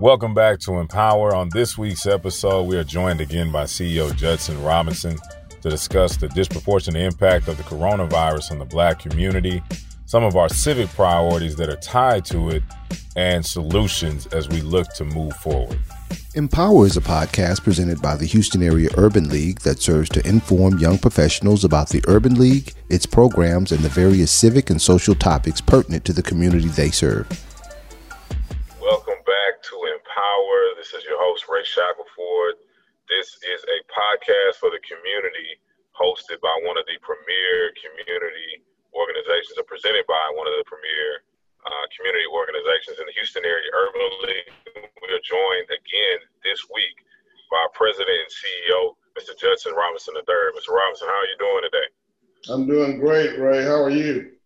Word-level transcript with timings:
Welcome 0.00 0.34
back 0.34 0.58
to 0.60 0.72
Empower. 0.80 1.36
On 1.36 1.48
this 1.50 1.78
week's 1.78 2.04
episode, 2.04 2.64
we 2.64 2.76
are 2.76 2.82
joined 2.82 3.20
again 3.20 3.52
by 3.52 3.62
CEO 3.62 4.14
Judson 4.16 4.60
Robinson 4.64 5.16
to 5.62 5.70
discuss 5.70 6.16
the 6.16 6.26
disproportionate 6.30 7.00
impact 7.00 7.46
of 7.46 7.56
the 7.56 7.62
coronavirus 7.62 8.50
on 8.50 8.58
the 8.58 8.64
black 8.64 8.98
community, 8.98 9.62
some 10.04 10.24
of 10.24 10.34
our 10.34 10.48
civic 10.48 10.88
priorities 10.88 11.54
that 11.56 11.68
are 11.68 11.76
tied 11.76 12.24
to 12.24 12.50
it, 12.50 12.64
and 13.14 13.46
solutions 13.46 14.26
as 14.26 14.48
we 14.48 14.62
look 14.62 14.92
to 14.94 15.04
move 15.04 15.32
forward. 15.36 15.78
Empower 16.34 16.86
is 16.86 16.96
a 16.96 17.00
podcast 17.00 17.62
presented 17.62 18.02
by 18.02 18.16
the 18.16 18.26
Houston 18.26 18.64
Area 18.64 18.90
Urban 18.96 19.28
League 19.28 19.60
that 19.60 19.80
serves 19.80 20.10
to 20.10 20.26
inform 20.26 20.80
young 20.80 20.98
professionals 20.98 21.62
about 21.62 21.90
the 21.90 22.02
Urban 22.08 22.34
League, 22.34 22.74
its 22.88 23.06
programs, 23.06 23.70
and 23.70 23.80
the 23.80 23.88
various 23.88 24.32
civic 24.32 24.70
and 24.70 24.82
social 24.82 25.14
topics 25.14 25.60
pertinent 25.60 26.04
to 26.04 26.12
the 26.12 26.22
community 26.22 26.66
they 26.66 26.90
serve. 26.90 27.28
This 30.84 31.00
is 31.00 31.08
your 31.08 31.16
host, 31.16 31.48
Ray 31.48 31.64
Shackelford. 31.64 32.60
This 33.08 33.40
is 33.40 33.64
a 33.64 33.78
podcast 33.88 34.60
for 34.60 34.68
the 34.68 34.76
community 34.84 35.56
hosted 35.96 36.44
by 36.44 36.52
one 36.60 36.76
of 36.76 36.84
the 36.84 37.00
premier 37.00 37.72
community 37.72 38.60
organizations 38.92 39.56
or 39.56 39.64
presented 39.64 40.04
by 40.04 40.20
one 40.36 40.44
of 40.44 40.52
the 40.60 40.68
premier 40.68 41.24
uh, 41.64 41.84
community 41.88 42.28
organizations 42.28 43.00
in 43.00 43.08
the 43.08 43.16
Houston 43.16 43.48
area, 43.48 43.64
Urban 43.72 44.12
League. 44.28 44.52
We 45.00 45.08
are 45.08 45.24
joined 45.24 45.72
again 45.72 46.20
this 46.44 46.60
week 46.68 47.00
by 47.48 47.64
our 47.64 47.72
president 47.72 48.20
and 48.20 48.28
CEO, 48.28 48.92
Mr. 49.16 49.32
Judson 49.40 49.72
Robinson 49.72 50.20
III. 50.20 50.52
Mr. 50.52 50.68
Robinson, 50.68 51.08
how 51.08 51.16
are 51.16 51.30
you 51.32 51.38
doing 51.40 51.64
today? 51.64 51.88
I'm 52.52 52.68
doing 52.68 53.00
great, 53.00 53.40
Ray. 53.40 53.64
How 53.64 53.80
are 53.80 53.88
you? 53.88 54.36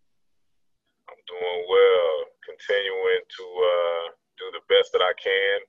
I'm 1.03 1.21
doing 1.27 1.59
well, 1.67 2.15
continuing 2.47 3.27
to 3.27 3.43
uh, 3.43 4.05
do 4.39 4.45
the 4.55 4.63
best 4.71 4.95
that 4.95 5.03
I 5.03 5.11
can 5.19 5.67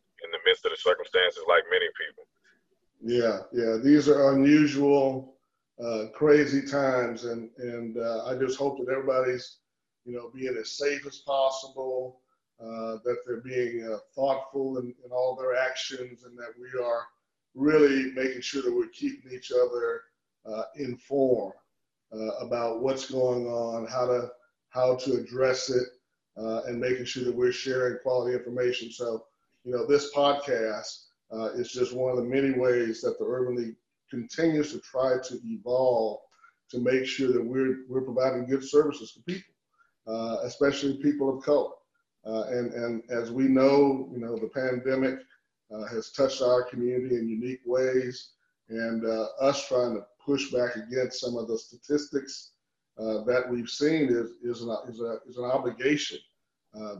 in 0.65 0.71
the 0.71 0.77
circumstances, 0.77 1.43
like 1.49 1.65
many 1.71 1.87
people. 1.99 2.25
Yeah, 3.03 3.41
yeah. 3.53 3.79
These 3.83 4.09
are 4.09 4.35
unusual, 4.35 5.37
uh, 5.83 6.07
crazy 6.15 6.63
times, 6.67 7.25
and 7.25 7.51
and 7.59 7.97
uh, 7.97 8.25
I 8.27 8.35
just 8.35 8.59
hope 8.59 8.79
that 8.79 8.93
everybody's 8.93 9.61
you 10.05 10.15
know, 10.15 10.31
being 10.35 10.57
as 10.59 10.73
safe 10.73 11.07
as 11.07 11.19
possible, 11.19 12.21
uh, 12.61 12.99
that 13.05 13.19
they're 13.27 13.41
being 13.43 13.89
uh, 13.91 13.99
thoughtful 14.15 14.79
in, 14.79 14.95
in, 15.05 15.11
all 15.11 15.37
their 15.37 15.55
actions, 15.55 16.25
and 16.25 16.37
that 16.39 16.53
we 16.61 16.69
are 16.81 17.05
really 17.55 18.13
making 18.13 18.41
sure 18.41 18.63
that 18.63 18.75
we're 18.75 18.89
keeping 18.89 19.33
each 19.33 19.53
other 19.53 20.03
uh, 20.47 20.65
informed 20.77 21.55
uh, 22.13 22.33
about 22.41 22.83
what's 22.83 23.11
going 23.11 23.47
on, 23.47 23.87
how 23.87 24.07
to 24.07 24.29
how 24.71 24.95
to 24.97 25.15
address 25.15 25.71
it, 25.71 25.87
and 26.37 26.79
making 26.79 27.05
sure 27.05 27.25
that 27.25 27.35
we're 27.35 27.53
sharing 27.53 27.99
quality 28.03 28.37
information. 28.37 28.91
So, 28.91 29.27
you 29.65 29.73
know, 29.73 29.87
this 29.87 30.13
podcast 30.15 31.07
uh, 31.33 31.53
is 31.53 31.71
just 31.71 31.95
one 31.95 32.11
of 32.11 32.17
the 32.17 32.25
many 32.25 32.53
ways 32.53 33.01
that 33.03 33.19
the 33.19 33.25
Urban 33.25 33.57
League 33.57 33.77
continues 34.11 34.73
to 34.73 34.81
try 34.81 35.17
to 35.23 35.39
evolve 35.45 36.21
to 36.71 36.79
make 36.79 37.07
sure 37.07 37.33
that 37.33 37.45
we're 37.45 37.79
we're 37.89 38.03
providing 38.03 38.47
good 38.47 38.65
services 38.65 39.13
to 39.13 39.21
people 39.23 39.53
uh, 40.07 40.39
especially 40.45 40.95
people 40.95 41.37
of 41.37 41.45
color. 41.45 41.71
Uh, 42.27 42.45
and, 42.51 42.73
and 42.73 43.03
as 43.11 43.31
we 43.31 43.45
know, 43.45 44.09
you 44.13 44.19
know, 44.19 44.37
the 44.37 44.49
pandemic 44.49 45.19
uh, 45.73 45.87
has 45.87 46.11
touched 46.11 46.43
our 46.43 46.63
community 46.65 47.17
in 47.17 47.29
unique 47.29 47.61
ways. 47.65 48.31
And 48.69 49.05
uh, 49.05 49.27
us 49.41 49.67
trying 49.67 49.95
to 49.95 50.05
push 50.25 50.51
back 50.51 50.77
against 50.77 51.21
some 51.21 51.37
of 51.37 51.49
the 51.49 51.59
statistics 51.59 52.53
uh, 52.99 53.25
that 53.25 53.49
we've 53.49 53.69
seen 53.69 54.09
is, 54.09 54.33
is, 54.43 54.63
an, 54.63 54.77
is, 54.89 55.01
a, 55.01 55.19
is 55.29 55.37
an 55.39 55.45
obligation 55.45 56.19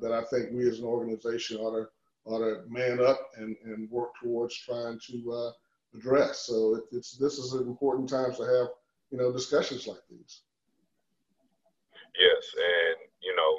that 0.01 0.13
I 0.13 0.23
think 0.25 0.51
we 0.53 0.69
as 0.69 0.79
an 0.79 0.85
organization 0.85 1.59
ought 1.59 1.77
to, 1.77 1.87
ought 2.25 2.41
to 2.41 2.63
man 2.69 3.01
up 3.01 3.21
and, 3.37 3.57
and 3.65 3.91
work 3.91 4.11
towards 4.23 4.57
trying 4.57 4.99
to 5.09 5.53
address. 5.95 6.47
So 6.47 6.77
it, 6.77 6.85
it's, 6.93 7.17
this 7.17 7.39
is 7.39 7.53
an 7.53 7.67
important 7.67 8.09
time 8.09 8.35
to 8.35 8.43
have, 8.43 8.69
you 9.11 9.19
know, 9.19 9.33
discussions 9.33 9.87
like 9.87 10.03
these. 10.09 10.43
Yes, 12.19 12.43
and 12.59 12.97
you 13.23 13.35
know, 13.37 13.53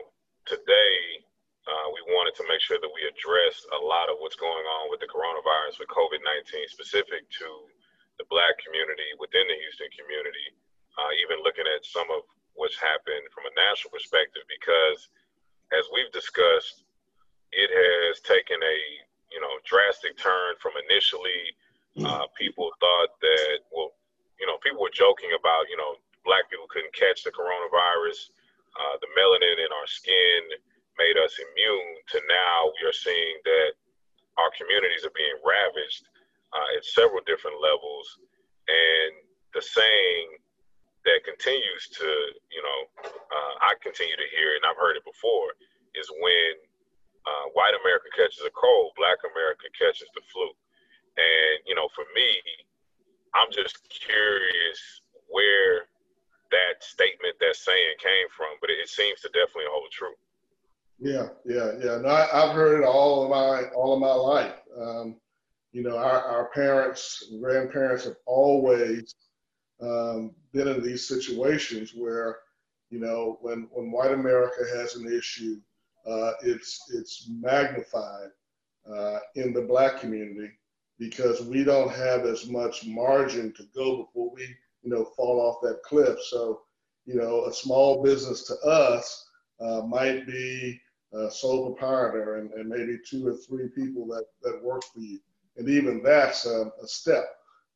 today 0.45 1.23
uh, 1.65 1.87
we 1.95 2.01
wanted 2.13 2.35
to 2.35 2.45
make 2.51 2.61
sure 2.61 2.77
that 2.81 2.93
we 2.93 3.07
address 3.07 3.55
a 3.73 3.81
lot 3.81 4.11
of 4.11 4.19
what's 4.19 4.37
going 4.37 4.65
on 4.81 4.91
with 4.91 4.99
the 4.99 5.09
coronavirus 5.09 5.79
with 5.79 5.89
COVID 5.93 6.19
19 6.19 6.67
specific 6.67 7.25
to 7.41 7.47
the 8.19 8.27
Black 8.27 8.53
community 8.61 9.07
within 9.17 9.47
the 9.47 9.57
Houston 9.65 9.89
community, 9.95 10.47
uh, 10.99 11.11
even 11.25 11.41
looking 11.41 11.65
at 11.65 11.81
some 11.81 12.05
of 12.11 12.27
what's 12.53 12.77
happened 12.77 13.25
from 13.31 13.47
a 13.47 13.53
national 13.55 13.95
perspective, 13.95 14.43
because 14.51 15.09
as 15.71 15.87
we've 15.95 16.11
discussed, 16.11 16.80
it 17.51 17.69
has 17.69 18.19
taken 18.21 18.57
a 18.57 18.77
you 19.31 19.39
know 19.39 19.53
drastic 19.63 20.17
turn 20.17 20.55
from 20.59 20.73
initially 20.87 21.55
uh, 22.07 22.25
people 22.39 22.71
thought 22.79 23.11
that 23.19 23.67
well 23.71 23.91
you 24.39 24.47
know 24.47 24.57
people 24.63 24.81
were 24.81 24.93
joking 24.93 25.31
about 25.35 25.67
you 25.67 25.75
know 25.75 25.95
black 26.23 26.47
people 26.49 26.67
couldn't 26.71 26.93
catch 26.95 27.23
the 27.23 27.31
coronavirus 27.31 28.31
uh, 28.79 28.95
the 29.03 29.09
melanin 29.15 29.59
in 29.59 29.71
our 29.75 29.87
skin 29.87 30.41
made 30.97 31.17
us 31.19 31.33
immune 31.39 31.95
to 32.07 32.19
now 32.27 32.71
we 32.75 32.87
are 32.87 32.95
seeing 32.95 33.35
that 33.43 33.71
our 34.39 34.51
communities 34.55 35.03
are 35.03 35.15
being 35.15 35.37
ravaged 35.43 36.07
uh, 36.55 36.77
at 36.77 36.83
several 36.85 37.21
different 37.27 37.59
levels. 37.59 38.19
And 38.67 39.11
the 39.53 39.61
saying 39.61 40.39
that 41.03 41.25
continues 41.25 41.89
to, 41.97 42.07
you 42.51 42.61
know, 42.63 42.79
uh, 43.05 43.53
I 43.61 43.75
continue 43.81 44.15
to 44.15 44.29
hear 44.31 44.55
it 44.55 44.63
and 44.63 44.69
I've 44.69 44.79
heard 44.79 44.95
it 44.95 45.05
before 45.05 45.57
is 45.97 46.07
when 46.21 46.51
uh, 47.27 47.45
white 47.53 47.75
America 47.75 48.00
catches 48.15 48.43
a 48.45 48.53
cold, 48.53 48.91
black 48.97 49.19
America 49.23 49.67
catches 49.77 50.07
the 50.13 50.21
flu. 50.31 50.47
And, 51.17 51.57
you 51.67 51.75
know, 51.75 51.89
for 51.95 52.05
me, 52.15 52.29
I'm 53.35 53.51
just 53.51 53.87
curious 53.89 55.01
where 55.27 55.87
that 56.51 56.83
statement, 56.83 57.35
that 57.39 57.55
saying 57.55 57.95
came 57.99 58.27
from, 58.35 58.59
but 58.59 58.69
it, 58.69 58.87
seems 58.87 59.21
to 59.21 59.29
definitely 59.29 59.71
hold 59.71 59.91
true. 59.91 60.15
Yeah, 60.99 61.29
yeah, 61.45 61.71
yeah. 61.79 61.97
No, 61.97 62.09
I, 62.09 62.45
have 62.47 62.55
heard 62.55 62.81
it 62.81 62.85
all 62.85 63.23
of 63.23 63.29
my 63.29 63.69
all 63.75 63.93
of 63.93 63.99
my 63.99 64.13
life. 64.13 64.61
Um, 64.77 65.15
you 65.71 65.81
know, 65.81 65.97
our, 65.97 66.21
our 66.21 66.49
parents 66.49 67.27
and 67.31 67.41
grandparents 67.41 68.03
have 68.03 68.17
always 68.25 69.15
um, 69.81 70.31
been 70.53 70.67
in 70.67 70.83
these 70.83 71.07
situations 71.07 71.93
where, 71.95 72.39
you 72.89 72.99
know, 72.99 73.39
when 73.41 73.67
when 73.71 73.91
white 73.91 74.11
America 74.11 74.63
has 74.75 74.95
an 74.95 75.11
issue, 75.11 75.55
uh, 76.07 76.31
it's 76.43 76.89
it's 76.93 77.29
magnified 77.29 78.29
uh, 78.91 79.19
in 79.35 79.53
the 79.53 79.61
black 79.61 79.99
community 79.99 80.51
because 80.99 81.41
we 81.41 81.63
don't 81.63 81.93
have 81.93 82.25
as 82.25 82.47
much 82.47 82.85
margin 82.85 83.53
to 83.53 83.63
go 83.75 84.03
before 84.03 84.31
we 84.33 84.55
you 84.83 84.89
know, 84.89 85.05
fall 85.05 85.39
off 85.39 85.61
that 85.61 85.83
cliff. 85.83 86.17
So, 86.23 86.61
you 87.05 87.15
know, 87.15 87.45
a 87.45 87.53
small 87.53 88.03
business 88.03 88.43
to 88.43 88.55
us 88.67 89.27
uh, 89.59 89.81
might 89.81 90.25
be 90.25 90.79
a 91.13 91.29
sole 91.29 91.73
proprietor 91.73 92.37
and, 92.37 92.51
and 92.53 92.69
maybe 92.69 92.97
two 93.05 93.27
or 93.27 93.35
three 93.35 93.67
people 93.69 94.05
that, 94.07 94.25
that 94.43 94.63
work 94.63 94.83
for 94.93 94.99
you. 94.99 95.19
And 95.57 95.69
even 95.69 96.01
that's 96.01 96.45
a, 96.45 96.71
a 96.81 96.87
step 96.87 97.25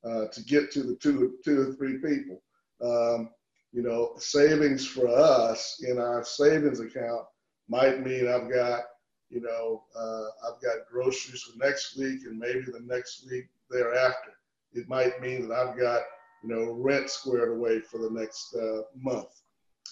uh, 0.03 0.27
to 0.27 0.43
get 0.43 0.71
to 0.71 0.83
the 0.83 0.95
two, 0.95 1.35
two 1.43 1.61
or 1.61 1.73
three 1.73 1.97
people. 1.97 2.41
Um, 2.81 3.29
you 3.71 3.83
know, 3.83 4.13
savings 4.17 4.87
for 4.87 5.09
us 5.09 5.83
in 5.85 5.99
our 5.99 6.23
savings 6.23 6.79
account 6.79 7.25
might 7.67 8.05
mean 8.05 8.27
I've 8.27 8.51
got, 8.51 8.83
you 9.29 9.41
know, 9.41 9.83
uh, 9.97 10.47
I've 10.47 10.61
got 10.61 10.87
groceries 10.91 11.41
for 11.41 11.57
next 11.63 11.97
week 11.97 12.21
and 12.25 12.37
maybe 12.37 12.65
the 12.65 12.83
next 12.85 13.27
week 13.29 13.45
thereafter. 13.69 14.31
It 14.73 14.87
might 14.87 15.21
mean 15.21 15.47
that 15.47 15.55
I've 15.55 15.77
got 15.77 16.01
you 16.45 16.53
know, 16.53 16.71
rent 16.73 17.09
squared 17.09 17.57
away 17.57 17.79
for 17.79 17.97
the 17.97 18.09
next 18.09 18.55
uh, 18.55 18.81
month. 18.95 19.29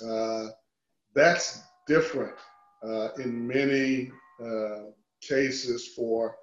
Uh, 0.06 0.50
that's 1.16 1.62
different 1.88 2.36
uh, 2.84 3.10
in 3.14 3.48
many 3.48 4.12
uh, 4.44 4.92
cases 5.22 5.88
for 5.96 6.36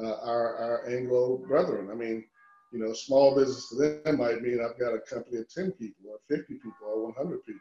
uh, 0.00 0.16
our, 0.22 0.56
our 0.56 0.88
Anglo 0.88 1.38
brethren. 1.38 1.88
I 1.90 1.94
mean, 1.94 2.24
you 2.72 2.78
know, 2.78 2.92
small 2.92 3.34
business 3.34 3.68
to 3.70 3.76
them 4.04 4.18
might 4.18 4.42
mean 4.42 4.60
I've 4.60 4.78
got 4.78 4.94
a 4.94 5.00
company 5.00 5.38
of 5.38 5.52
10 5.52 5.72
people 5.72 6.10
or 6.10 6.18
50 6.28 6.54
people 6.54 6.86
or 6.86 7.06
100 7.06 7.44
people. 7.44 7.58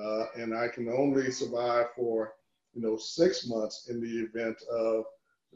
Uh, 0.00 0.26
and 0.40 0.56
I 0.56 0.68
can 0.68 0.88
only 0.88 1.30
survive 1.30 1.86
for, 1.96 2.34
you 2.74 2.82
know, 2.82 2.96
six 2.96 3.46
months 3.46 3.88
in 3.88 4.00
the 4.00 4.26
event 4.26 4.56
of 4.70 5.04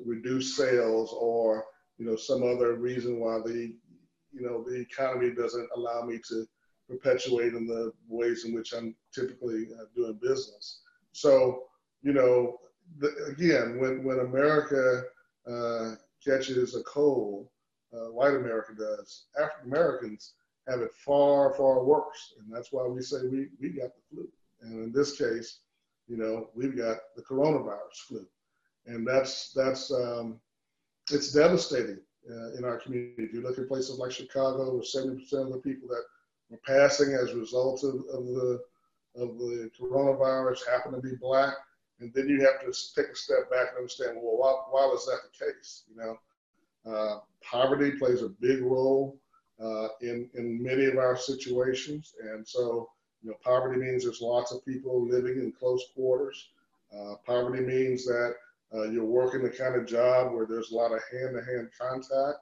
reduced 0.05 0.57
sales 0.57 1.15
or, 1.19 1.65
you 1.99 2.07
know, 2.07 2.17
some 2.17 2.43
other 2.43 2.75
reason 2.75 3.21
why 3.21 3.39
the 3.39 3.75
you 4.33 4.41
know, 4.41 4.65
the 4.67 4.81
economy 4.81 5.31
doesn't 5.31 5.69
allow 5.77 6.03
me 6.03 6.19
to 6.29 6.47
perpetuate 6.89 7.55
in 7.55 7.67
the 7.67 7.93
ways 8.09 8.45
in 8.45 8.55
which 8.55 8.73
I'm 8.73 8.95
typically 9.15 9.69
uh, 9.79 9.85
doing 9.95 10.19
business. 10.21 10.81
So, 11.13 11.65
you 12.03 12.13
know, 12.13 12.59
the, 12.99 13.09
again, 13.29 13.79
when, 13.79 14.03
when 14.05 14.21
America 14.21 15.05
uh, 15.47 15.95
catches 16.25 16.75
a 16.75 16.83
cold, 16.85 17.49
uh, 17.93 18.11
white 18.11 18.35
America 18.35 18.73
does, 18.77 19.27
African 19.39 19.71
Americans 19.71 20.35
have 20.69 20.81
it 20.81 20.95
far, 20.95 21.55
far 21.55 21.85
worse. 21.85 22.35
And 22.39 22.55
that's 22.55 22.73
why 22.73 22.87
we 22.87 23.03
say 23.03 23.19
we, 23.31 23.49
we 23.61 23.71
got 23.71 23.91
the 23.95 24.03
flu. 24.11 24.29
And 24.63 24.85
in 24.85 24.93
this 24.93 25.17
case, 25.17 25.61
you 26.09 26.17
know, 26.17 26.49
we've 26.55 26.77
got 26.77 26.99
the 27.17 27.23
coronavirus 27.23 27.97
flu. 28.07 28.27
And 28.87 29.07
that's, 29.07 29.53
that's, 29.53 29.93
um, 29.93 30.41
it's 31.11 31.33
devastating 31.33 31.99
uh, 32.31 32.53
in 32.57 32.65
our 32.65 32.79
community. 32.79 33.25
If 33.25 33.33
you 33.33 33.43
look 33.43 33.59
at 33.59 33.69
places 33.69 33.99
like 33.99 34.13
Chicago, 34.13 34.75
where 34.75 34.83
70% 34.83 35.33
of 35.33 35.53
the 35.53 35.59
people 35.59 35.89
that 35.89 36.03
were 36.51 36.61
passing 36.67 37.15
as 37.15 37.31
a 37.31 37.39
result 37.39 37.85
of, 37.85 37.95
of 38.13 38.27
the 38.27 38.61
of 39.15 39.37
the 39.39 39.71
coronavirus 39.79 40.67
happen 40.67 40.93
to 40.93 41.01
be 41.01 41.15
black, 41.21 41.55
and 42.01 42.13
then 42.15 42.29
you 42.29 42.41
have 42.41 42.61
to 42.61 42.95
take 42.95 43.13
a 43.13 43.17
step 43.17 43.51
back 43.51 43.69
and 43.71 43.79
understand, 43.79 44.17
well, 44.17 44.39
why, 44.39 44.53
why 44.71 44.87
was 44.87 45.05
that 45.05 45.19
the 45.23 45.45
case? 45.45 45.85
You 45.91 45.97
know, 45.97 46.91
uh, 46.91 47.19
poverty 47.43 47.93
plays 47.99 48.23
a 48.23 48.29
big 48.29 48.63
role 48.63 49.21
uh, 49.63 49.89
in 50.01 50.29
in 50.35 50.63
many 50.63 50.87
of 50.87 50.97
our 50.97 51.17
situations, 51.17 52.15
and 52.23 52.47
so 52.47 52.89
you 53.23 53.31
know, 53.31 53.37
poverty 53.45 53.81
means 53.81 54.05
there's 54.05 54.21
lots 54.21 54.53
of 54.53 54.65
people 54.65 55.07
living 55.07 55.39
in 55.39 55.53
close 55.53 55.85
quarters. 55.95 56.49
Uh, 56.95 57.15
poverty 57.25 57.63
means 57.63 58.05
that 58.05 58.35
uh, 58.75 58.85
you're 58.85 59.05
working 59.05 59.43
the 59.43 59.51
kind 59.51 59.77
of 59.77 59.87
job 59.87 60.33
where 60.33 60.47
there's 60.47 60.73
a 60.73 60.75
lot 60.75 60.93
of 60.93 61.01
hand-to-hand 61.11 61.69
contact. 61.79 62.39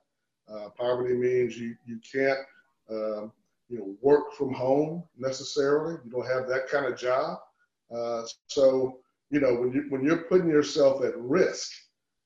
Uh, 0.48 0.68
poverty 0.70 1.14
means 1.14 1.56
you 1.56 1.76
you 1.86 2.00
can't 2.10 2.38
um, 2.90 3.32
you 3.68 3.78
know 3.78 3.94
work 4.00 4.32
from 4.34 4.52
home 4.52 5.04
necessarily. 5.16 5.96
You 6.04 6.10
don't 6.10 6.26
have 6.26 6.48
that 6.48 6.68
kind 6.68 6.86
of 6.86 6.98
job. 6.98 7.38
Uh, 7.94 8.22
so 8.48 8.98
you 9.30 9.40
know 9.40 9.54
when 9.54 9.72
you 9.72 9.86
when 9.90 10.04
you're 10.04 10.24
putting 10.24 10.48
yourself 10.48 11.04
at 11.04 11.16
risk, 11.16 11.70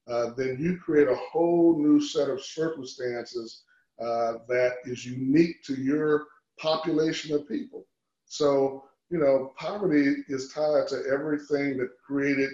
uh, 0.08 0.30
then 0.36 0.56
you 0.58 0.78
create 0.78 1.08
a 1.08 1.16
whole 1.16 1.78
new 1.78 2.00
set 2.00 2.30
of 2.30 2.42
circumstances 2.42 3.64
uh, 4.00 4.34
that 4.48 4.76
is 4.84 5.04
unique 5.04 5.62
to 5.64 5.74
your 5.74 6.26
population 6.58 7.34
of 7.34 7.48
people. 7.48 7.86
So 8.34 8.84
you 9.10 9.18
know 9.18 9.52
poverty 9.56 10.24
is 10.28 10.52
tied 10.52 10.88
to 10.88 11.04
everything 11.12 11.76
that 11.78 11.90
created 12.04 12.50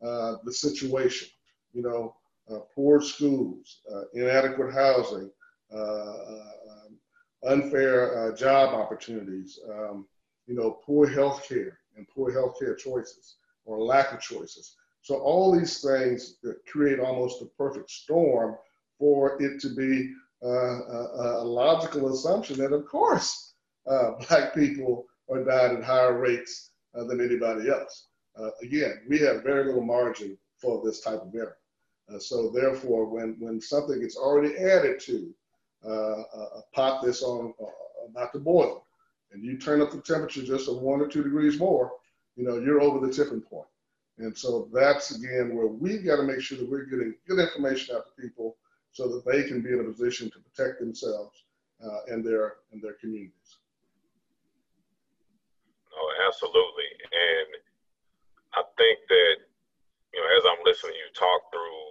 uh, 0.00 0.36
the 0.44 0.52
situation. 0.52 1.28
You 1.72 1.82
know, 1.82 2.14
uh, 2.48 2.60
poor 2.72 3.00
schools, 3.00 3.80
uh, 3.92 4.02
inadequate 4.14 4.72
housing, 4.72 5.30
um, 5.74 6.98
unfair 7.42 8.32
job 8.36 8.74
opportunities, 8.74 9.58
um, 9.68 10.06
you 10.46 10.54
know, 10.54 10.78
poor 10.86 11.08
health 11.08 11.48
care 11.48 11.80
and 11.96 12.06
poor 12.08 12.30
health 12.32 12.56
care 12.60 12.76
choices 12.76 13.36
or 13.64 13.82
lack 13.82 14.12
of 14.12 14.20
choices. 14.20 14.76
So 15.02 15.16
all 15.16 15.50
these 15.50 15.80
things 15.80 16.36
that 16.44 16.64
create 16.70 17.00
almost 17.00 17.42
a 17.42 17.46
perfect 17.46 17.90
storm 17.90 18.56
for 18.98 19.42
it 19.42 19.60
to 19.62 19.74
be 19.74 20.14
uh, 20.44 20.48
a, 20.48 21.42
a, 21.42 21.44
logical 21.44 22.12
assumption 22.12 22.58
that, 22.58 22.72
of 22.72 22.86
course, 22.86 23.54
uh, 23.86 24.12
black 24.28 24.54
people 24.54 25.06
are 25.30 25.44
died 25.44 25.76
at 25.76 25.84
higher 25.84 26.18
rates 26.18 26.70
uh, 26.94 27.04
than 27.04 27.20
anybody 27.20 27.68
else 27.68 28.06
uh, 28.36 28.50
again, 28.62 29.00
we 29.08 29.18
have 29.18 29.42
very 29.42 29.64
little 29.64 29.84
margin 29.84 30.36
for 30.58 30.82
this 30.84 31.00
type 31.00 31.22
of 31.22 31.34
error. 31.34 31.56
Uh, 32.12 32.18
so 32.18 32.50
therefore, 32.50 33.06
when, 33.06 33.36
when 33.38 33.60
something 33.60 34.00
gets 34.00 34.16
already 34.16 34.56
added 34.56 35.00
to 35.00 35.34
uh, 35.86 36.22
a 36.56 36.62
pot 36.72 37.02
that's 37.04 37.22
on 37.22 37.54
uh, 37.60 37.66
about 38.08 38.32
to 38.32 38.38
boil, 38.38 38.84
and 39.32 39.44
you 39.44 39.58
turn 39.58 39.80
up 39.80 39.90
the 39.90 40.00
temperature 40.00 40.42
just 40.42 40.68
a 40.68 40.72
one 40.72 41.00
or 41.00 41.08
two 41.08 41.22
degrees 41.22 41.58
more, 41.58 41.92
you 42.36 42.44
know, 42.44 42.58
you're 42.58 42.80
over 42.80 43.04
the 43.04 43.12
tipping 43.12 43.40
point. 43.40 43.66
And 44.18 44.36
so 44.36 44.68
that's 44.72 45.16
again 45.16 45.56
where 45.56 45.66
we've 45.66 46.04
got 46.04 46.16
to 46.16 46.22
make 46.22 46.40
sure 46.40 46.58
that 46.58 46.70
we're 46.70 46.84
getting 46.84 47.14
good 47.26 47.40
information 47.40 47.96
out 47.96 48.04
to 48.06 48.22
people 48.22 48.56
so 48.92 49.08
that 49.08 49.24
they 49.26 49.42
can 49.42 49.60
be 49.60 49.72
in 49.72 49.80
a 49.80 49.84
position 49.84 50.30
to 50.30 50.38
protect 50.38 50.78
themselves 50.78 51.44
uh, 51.84 52.12
and 52.12 52.24
their 52.24 52.56
and 52.72 52.80
their 52.80 52.92
communities. 52.94 53.58
Oh, 55.94 56.10
absolutely. 56.26 56.90
And 57.14 57.50
I 58.58 58.62
think 58.74 58.98
that, 59.08 59.34
you 60.10 60.18
know, 60.18 60.28
as 60.38 60.44
I'm 60.46 60.62
listening 60.66 60.98
you 60.98 61.10
talk 61.14 61.50
through 61.50 61.86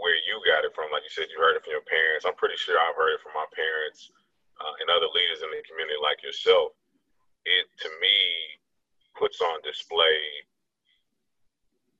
where 0.00 0.16
you 0.24 0.40
got 0.48 0.64
it 0.64 0.72
from, 0.72 0.88
like 0.90 1.04
you 1.04 1.12
said, 1.12 1.28
you 1.28 1.38
heard 1.38 1.54
it 1.56 1.62
from 1.62 1.76
your 1.76 1.84
parents. 1.84 2.24
I'm 2.24 2.36
pretty 2.36 2.56
sure 2.56 2.80
I've 2.80 2.96
heard 2.96 3.16
it 3.16 3.22
from 3.22 3.36
my 3.36 3.48
parents 3.52 4.08
uh, 4.58 4.74
and 4.80 4.88
other 4.88 5.08
leaders 5.12 5.44
in 5.44 5.52
the 5.52 5.60
community 5.68 6.00
like 6.00 6.24
yourself. 6.24 6.72
It, 7.44 7.68
to 7.84 7.88
me, 8.00 8.16
puts 9.18 9.42
on 9.42 9.60
display 9.60 10.18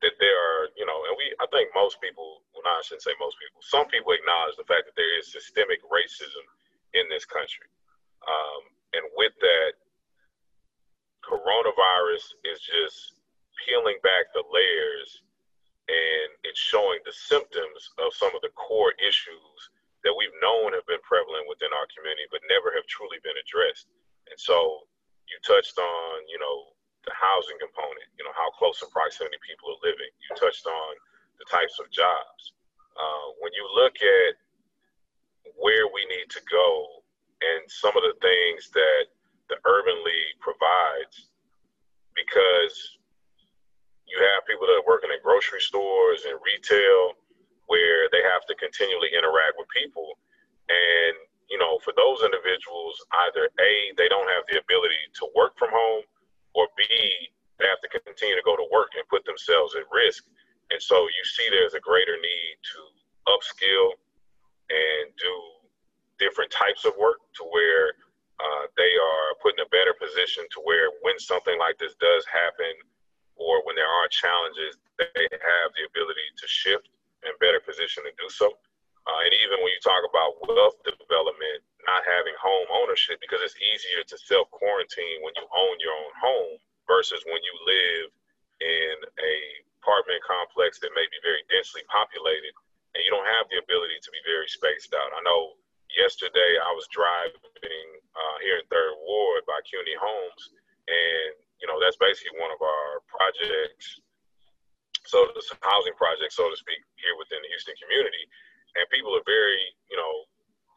that 0.02 0.18
there 0.18 0.34
are, 0.34 0.72
you 0.74 0.82
know, 0.82 0.98
and 1.06 1.14
we, 1.14 1.30
I 1.38 1.46
think 1.54 1.70
most 1.78 2.02
people, 2.02 2.42
well, 2.50 2.66
not, 2.66 2.80
I 2.80 2.82
shouldn't 2.82 3.06
say 3.06 3.14
most 3.22 3.38
people, 3.38 3.62
some 3.62 3.86
people 3.86 4.10
acknowledge 4.10 4.58
the 4.58 4.66
fact 4.66 4.90
that 4.90 4.98
there 4.98 5.14
is 5.18 5.30
systemic 5.30 5.78
racism 5.86 6.42
in 6.94 7.06
this 7.06 7.22
country. 7.22 7.70
Um, 8.26 8.62
and 8.98 9.04
with 9.14 9.34
that, 9.42 9.78
coronavirus 11.32 12.36
is 12.44 12.60
just 12.60 13.16
peeling 13.64 13.96
back 14.04 14.28
the 14.36 14.44
layers 14.52 15.24
and 15.88 16.28
it's 16.44 16.60
showing 16.60 17.00
the 17.08 17.16
symptoms 17.16 17.96
of 17.96 18.12
some 18.12 18.32
of 18.36 18.44
the 18.44 18.52
core 18.52 18.92
issues 19.00 19.58
that 20.04 20.12
we've 20.12 20.34
known 20.44 20.76
have 20.76 20.84
been 20.84 21.00
prevalent 21.00 21.48
within 21.48 21.72
our 21.72 21.88
community 21.96 22.28
but 22.28 22.44
never 22.52 22.68
have 22.76 22.84
truly 22.84 23.16
been 23.24 23.38
addressed. 23.40 23.88
And 24.28 24.36
so 24.36 24.84
you 25.30 25.40
touched 25.40 25.80
on, 25.80 26.12
you 26.28 26.36
know, 26.36 26.76
the 27.08 27.14
housing 27.16 27.58
component, 27.58 28.06
you 28.14 28.22
know, 28.22 28.34
how 28.36 28.52
close 28.54 28.78
in 28.84 28.92
proximity 28.92 29.40
people 29.42 29.72
are 29.72 29.82
living. 29.82 30.10
You 30.22 30.36
touched 30.36 30.68
on 30.68 30.92
the 31.40 31.46
types 31.48 31.80
of 31.80 31.90
jobs. 31.90 32.54
Uh, 32.94 33.26
when 33.40 33.50
you 33.56 33.64
look 33.74 33.96
at 33.98 34.38
where 35.58 35.88
we 35.90 36.06
need 36.06 36.30
to 36.30 36.42
go 36.46 37.02
and 37.42 37.66
some 37.66 37.96
of 37.98 38.04
the 38.06 38.14
things 38.22 38.70
that 38.70 39.10
the 39.52 39.60
Urban 39.68 40.00
League 40.00 40.40
provides, 40.40 41.28
because 42.16 42.96
you 44.08 44.16
have 44.16 44.48
people 44.48 44.64
that 44.64 44.80
are 44.80 44.88
working 44.88 45.12
in 45.12 45.20
grocery 45.20 45.60
stores 45.60 46.24
and 46.24 46.40
retail 46.40 47.20
where 47.68 48.08
they 48.08 48.24
have 48.24 48.48
to 48.48 48.56
continually 48.56 49.12
interact 49.12 49.60
with 49.60 49.68
people. 49.72 50.16
And, 50.72 51.14
you 51.52 51.60
know, 51.60 51.76
for 51.84 51.92
those 51.96 52.24
individuals, 52.24 52.96
either 53.28 53.52
A, 53.60 53.92
they 54.00 54.08
don't 54.08 54.28
have 54.32 54.48
the 54.48 54.60
ability 54.60 55.00
to 55.20 55.28
work 55.36 55.56
from 55.60 55.68
home, 55.72 56.04
or 56.56 56.68
B, 56.76 56.84
they 57.60 57.68
have 57.68 57.80
to 57.84 57.92
continue 57.92 58.36
to 58.36 58.44
go 58.44 58.56
to 58.56 58.66
work 58.72 58.96
and 58.96 59.04
put 59.08 59.24
themselves 59.24 59.76
at 59.76 59.84
risk. 59.92 60.24
And 60.72 60.80
so 60.80 61.04
you 61.04 61.24
see 61.24 61.48
there's 61.48 61.76
a 61.76 61.84
greater 61.84 62.16
need 62.16 62.56
to 62.72 62.80
upskill 63.28 63.96
and 64.72 65.12
do 65.16 65.34
different 66.20 66.50
types 66.50 66.84
of 66.84 66.96
work 66.96 67.20
to 67.36 67.44
where 67.52 67.92
uh, 68.42 68.66
they 68.74 68.92
are 68.98 69.38
put 69.38 69.54
in 69.54 69.62
a 69.62 69.70
better 69.70 69.94
position 69.94 70.42
to 70.50 70.58
where 70.66 70.90
when 71.06 71.14
something 71.22 71.54
like 71.62 71.78
this 71.78 71.94
does 72.02 72.26
happen, 72.26 72.74
or 73.38 73.62
when 73.62 73.78
there 73.78 73.88
are 73.88 74.08
challenges, 74.10 74.82
they 74.98 75.26
have 75.30 75.68
the 75.78 75.86
ability 75.86 76.26
to 76.42 76.46
shift 76.50 76.90
and 77.22 77.32
better 77.38 77.62
position 77.62 78.02
to 78.02 78.12
do 78.18 78.26
so. 78.26 78.50
Uh, 79.06 79.20
and 79.26 79.34
even 79.34 79.58
when 79.62 79.70
you 79.70 79.82
talk 79.82 80.02
about 80.06 80.38
wealth 80.46 80.78
development, 80.82 81.62
not 81.86 82.02
having 82.06 82.34
home 82.38 82.66
ownership, 82.82 83.18
because 83.18 83.42
it's 83.42 83.58
easier 83.58 84.02
to 84.06 84.18
self 84.18 84.50
quarantine 84.50 85.22
when 85.22 85.34
you 85.38 85.46
own 85.46 85.74
your 85.78 85.94
own 85.94 86.12
home 86.18 86.54
versus 86.86 87.22
when 87.26 87.42
you 87.42 87.54
live 87.66 88.06
in 88.62 88.94
a 89.22 89.34
apartment 89.82 90.22
complex 90.22 90.78
that 90.78 90.94
may 90.94 91.02
be 91.10 91.18
very 91.26 91.42
densely 91.50 91.82
populated 91.90 92.54
and 92.94 93.02
you 93.02 93.10
don't 93.10 93.26
have 93.26 93.50
the 93.50 93.58
ability 93.58 93.98
to 93.98 94.10
be 94.14 94.22
very 94.22 94.46
spaced 94.46 94.94
out. 94.94 95.10
I 95.10 95.20
know 95.26 95.58
yesterday 95.96 96.52
I 96.60 96.72
was 96.74 96.86
driving 96.90 97.88
uh, 98.12 98.36
here 98.44 98.60
in 98.60 98.66
Third 98.68 98.94
Ward 99.02 99.42
by 99.48 99.58
Cuney 99.64 99.96
Homes, 99.96 100.42
and 100.88 101.32
you 101.62 101.66
know, 101.70 101.78
that's 101.78 101.96
basically 101.96 102.34
one 102.42 102.50
of 102.50 102.58
our 102.58 103.00
projects. 103.06 104.02
So 105.06 105.30
the 105.34 105.42
housing 105.62 105.94
project, 105.98 106.34
so 106.34 106.46
to 106.46 106.56
speak, 106.58 106.78
here 106.98 107.14
within 107.18 107.42
the 107.42 107.50
Houston 107.50 107.76
community, 107.78 108.24
and 108.78 108.86
people 108.90 109.14
are 109.14 109.26
very, 109.26 109.62
you 109.90 109.98
know, 109.98 110.14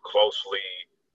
closely 0.06 0.66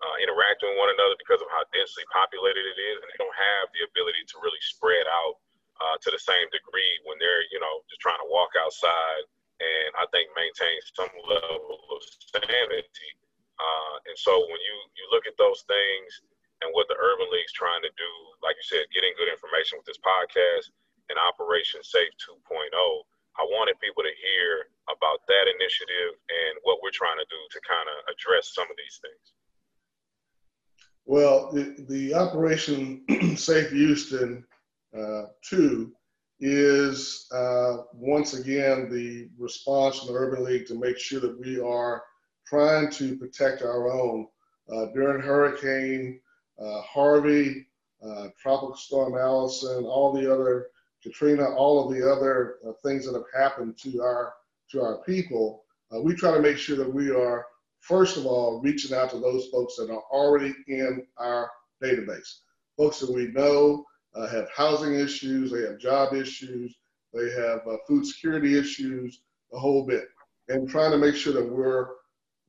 uh, 0.01 0.17
interacting 0.25 0.73
with 0.73 0.81
one 0.81 0.91
another 0.91 1.15
because 1.21 1.43
of 1.43 1.51
how 1.53 1.63
densely 1.71 2.03
populated 2.11 2.65
it 2.65 2.79
is, 2.79 2.97
and 3.03 3.09
they 3.11 3.21
don't 3.21 3.35
have 3.37 3.71
the 3.77 3.85
ability 3.87 4.25
to 4.31 4.41
really 4.43 4.63
spread 4.63 5.07
out 5.07 5.37
uh, 5.79 5.97
to 6.03 6.09
the 6.11 6.23
same 6.23 6.47
degree 6.51 6.93
when 7.05 7.21
they're, 7.21 7.45
you 7.53 7.61
know, 7.61 7.85
just 7.87 8.01
trying 8.01 8.21
to 8.21 8.29
walk 8.31 8.55
outside 8.59 9.25
and 9.61 9.91
I 10.01 10.09
think 10.09 10.33
maintain 10.33 10.77
some 10.97 11.13
level 11.29 11.77
of 11.93 12.01
sanity. 12.33 13.13
Uh, 13.61 13.97
and 14.09 14.17
so 14.17 14.33
when 14.49 14.57
you 14.57 14.77
you 14.97 15.05
look 15.13 15.29
at 15.29 15.37
those 15.37 15.61
things 15.69 16.25
and 16.65 16.73
what 16.73 16.89
the 16.89 16.97
Urban 16.97 17.29
League's 17.29 17.53
trying 17.53 17.85
to 17.85 17.93
do, 17.93 18.11
like 18.41 18.57
you 18.57 18.65
said, 18.65 18.89
getting 18.97 19.13
good 19.21 19.29
information 19.29 19.77
with 19.77 19.85
this 19.85 20.01
podcast 20.01 20.73
and 21.13 21.21
Operation 21.21 21.85
Safe 21.85 22.13
2.0. 22.25 22.73
I 23.39 23.45
wanted 23.57 23.81
people 23.81 24.03
to 24.05 24.15
hear 24.21 24.69
about 24.89 25.25
that 25.29 25.47
initiative 25.49 26.17
and 26.29 26.61
what 26.63 26.81
we're 26.83 26.95
trying 26.95 27.17
to 27.17 27.29
do 27.29 27.41
to 27.53 27.59
kind 27.65 27.89
of 27.89 27.97
address 28.13 28.53
some 28.53 28.69
of 28.69 28.77
these 28.77 29.01
things. 29.01 29.27
Well, 31.07 31.51
the, 31.53 31.85
the 31.89 32.15
Operation 32.15 33.03
Safe 33.37 33.71
Houston 33.71 34.45
uh, 34.97 35.33
2 35.49 35.93
is 36.41 37.27
uh, 37.33 37.79
once 37.95 38.35
again 38.35 38.89
the 38.91 39.29
response 39.39 39.99
from 39.99 40.09
the 40.09 40.19
Urban 40.19 40.45
League 40.45 40.67
to 40.67 40.79
make 40.79 40.99
sure 40.99 41.21
that 41.21 41.39
we 41.39 41.61
are 41.61 42.03
trying 42.51 42.91
to 42.91 43.17
protect 43.17 43.63
our 43.63 43.89
own. 43.89 44.27
Uh, 44.71 44.87
during 44.93 45.23
Hurricane 45.23 46.21
uh, 46.61 46.83
Harvey, 46.83 47.67
uh, 48.05 48.29
Tropical 48.41 48.77
Storm 48.77 49.17
Allison, 49.17 49.85
all 49.85 50.13
the 50.13 50.33
other 50.33 50.67
Katrina, 51.03 51.49
all 51.55 51.89
of 51.89 51.97
the 51.97 52.11
other 52.11 52.57
uh, 52.67 52.73
things 52.85 53.07
that 53.07 53.15
have 53.15 53.25
happened 53.35 53.79
to 53.79 54.03
our 54.03 54.35
to 54.71 54.81
our 54.81 54.99
people. 54.99 55.65
uh, 55.93 56.01
we 56.01 56.15
try 56.15 56.33
to 56.33 56.41
make 56.41 56.57
sure 56.57 56.77
that 56.77 56.93
we 56.93 57.11
are, 57.11 57.47
first 57.81 58.17
of 58.17 58.27
all, 58.27 58.61
reaching 58.61 58.97
out 58.97 59.11
to 59.11 59.19
those 59.19 59.49
folks 59.49 59.75
that 59.77 59.91
are 59.91 60.05
already 60.13 60.55
in 60.69 61.05
our 61.17 61.51
database. 61.83 62.41
Folks 62.77 63.01
that 63.01 63.13
we 63.13 63.29
know 63.29 63.85
have 64.31 64.49
housing 64.55 64.95
issues, 64.95 65.51
they 65.51 65.63
have 65.63 65.79
job 65.79 66.15
issues, 66.15 66.77
they 67.13 67.31
have 67.31 67.61
uh, 67.67 67.77
food 67.89 68.07
security 68.07 68.57
issues, 68.59 69.23
the 69.51 69.59
whole 69.59 69.85
bit. 69.85 70.05
And 70.49 70.69
trying 70.69 70.93
to 70.93 70.99
make 70.99 71.17
sure 71.17 71.33
that 71.33 71.49
we're 71.49 71.89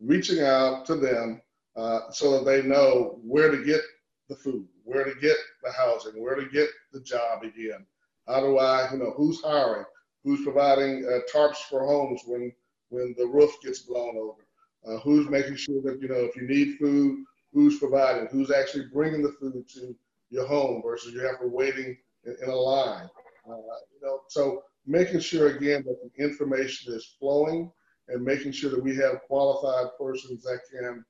reaching 0.01 0.43
out 0.43 0.85
to 0.87 0.95
them 0.95 1.41
uh, 1.75 2.11
so 2.11 2.31
that 2.31 2.45
they 2.45 2.61
know 2.67 3.19
where 3.23 3.51
to 3.51 3.63
get 3.63 3.81
the 4.29 4.35
food, 4.35 4.67
where 4.83 5.03
to 5.03 5.13
get 5.19 5.37
the 5.63 5.71
housing, 5.71 6.21
where 6.21 6.35
to 6.35 6.47
get 6.49 6.69
the 6.91 6.99
job 6.99 7.43
again. 7.43 7.85
How 8.27 8.39
do 8.41 8.57
I, 8.57 8.91
you 8.91 8.97
know, 8.97 9.13
who's 9.15 9.41
hiring, 9.41 9.85
who's 10.23 10.43
providing 10.43 11.05
uh, 11.05 11.19
tarps 11.33 11.57
for 11.69 11.85
homes 11.85 12.21
when 12.25 12.51
when 12.89 13.15
the 13.17 13.25
roof 13.25 13.51
gets 13.63 13.79
blown 13.79 14.17
over, 14.17 14.45
uh, 14.85 14.99
who's 14.99 15.29
making 15.29 15.55
sure 15.55 15.81
that 15.81 16.01
you 16.01 16.09
know 16.09 16.15
if 16.15 16.35
you 16.35 16.47
need 16.47 16.77
food, 16.77 17.23
who's 17.53 17.79
providing, 17.79 18.27
who's 18.27 18.51
actually 18.51 18.85
bringing 18.93 19.21
the 19.21 19.31
food 19.39 19.67
to 19.69 19.95
your 20.29 20.45
home 20.45 20.81
versus 20.83 21.13
you 21.13 21.21
have 21.21 21.39
to 21.39 21.47
waiting 21.47 21.97
in, 22.25 22.35
in 22.43 22.49
a 22.49 22.55
line. 22.55 23.09
Uh, 23.49 23.55
you 23.55 23.99
know, 24.03 24.21
so 24.27 24.63
making 24.85 25.19
sure 25.19 25.55
again 25.55 25.83
that 25.85 25.97
the 26.01 26.23
information 26.23 26.93
is 26.93 27.15
flowing 27.19 27.71
and 28.07 28.23
making 28.23 28.51
sure 28.51 28.69
that 28.69 28.83
we 28.83 28.95
have 28.95 29.21
qualified 29.27 29.91
persons 29.99 30.43
that 30.43 30.59
can 30.71 31.03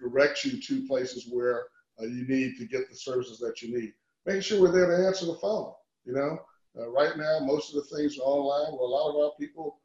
direct 0.00 0.44
you 0.44 0.60
to 0.60 0.86
places 0.86 1.28
where 1.30 1.66
uh, 2.00 2.04
you 2.04 2.26
need 2.28 2.56
to 2.58 2.66
get 2.66 2.88
the 2.88 2.96
services 2.96 3.38
that 3.38 3.62
you 3.62 3.76
need. 3.76 3.92
Making 4.26 4.42
sure 4.42 4.60
we're 4.60 4.72
there 4.72 4.86
to 4.86 5.06
answer 5.06 5.26
the 5.26 5.34
phone. 5.36 5.72
You 6.04 6.14
know, 6.14 6.38
uh, 6.78 6.90
right 6.90 7.16
now 7.16 7.40
most 7.40 7.74
of 7.74 7.76
the 7.76 7.96
things 7.96 8.18
are 8.18 8.22
online. 8.22 8.72
Well, 8.72 8.86
a 8.86 8.94
lot 8.94 9.10
of 9.10 9.16
our 9.16 9.32
people 9.38 9.78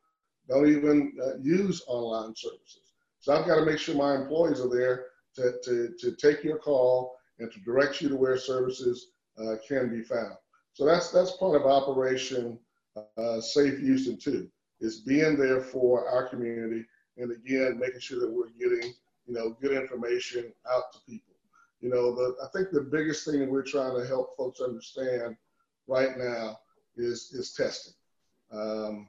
don't 0.48 0.68
even 0.68 1.14
uh, 1.24 1.38
use 1.42 1.84
online 1.88 2.34
services. 2.36 2.94
So 3.20 3.34
I've 3.34 3.48
got 3.48 3.58
to 3.58 3.66
make 3.66 3.80
sure 3.80 3.96
my 3.96 4.16
employees 4.16 4.60
are 4.60 4.70
there 4.70 5.06
to, 5.36 5.54
to, 5.64 5.94
to 6.00 6.16
take 6.16 6.44
your 6.44 6.58
call 6.58 7.16
and 7.40 7.52
to 7.52 7.60
direct 7.62 8.02
you 8.02 8.10
to 8.10 8.16
where 8.16 8.38
services 8.38 9.12
uh, 9.40 9.56
can 9.68 9.90
be 9.90 10.04
found. 10.04 10.36
So 10.74 10.86
that's 10.86 11.12
that's 11.12 11.32
part 11.38 11.56
of 11.56 11.66
Operation 11.66 12.58
uh, 13.18 13.42
Safe 13.42 13.80
Houston 13.80 14.18
too, 14.18 14.50
is 14.82 15.00
being 15.02 15.38
there 15.38 15.62
for 15.62 16.10
our 16.10 16.28
community 16.28 16.86
and 17.18 17.32
again 17.32 17.80
making 17.80 18.00
sure 18.00 18.20
that 18.20 18.32
we're 18.32 18.50
getting 18.60 18.94
you 19.28 19.34
know 19.34 19.56
good 19.62 19.74
information 19.74 20.52
out 20.70 20.92
to 20.94 21.00
people. 21.08 21.36
You 21.80 21.90
know, 21.90 22.14
the, 22.14 22.36
I 22.44 22.48
think 22.54 22.72
the 22.72 22.82
biggest 22.82 23.26
thing 23.26 23.50
we're 23.50 23.64
trying 23.64 23.96
to 24.00 24.06
help 24.06 24.36
folks 24.38 24.60
understand 24.60 25.36
right 25.88 26.18
now 26.18 26.60
is 26.96 27.32
is 27.34 27.54
testing. 27.54 27.94
Um, 28.52 29.08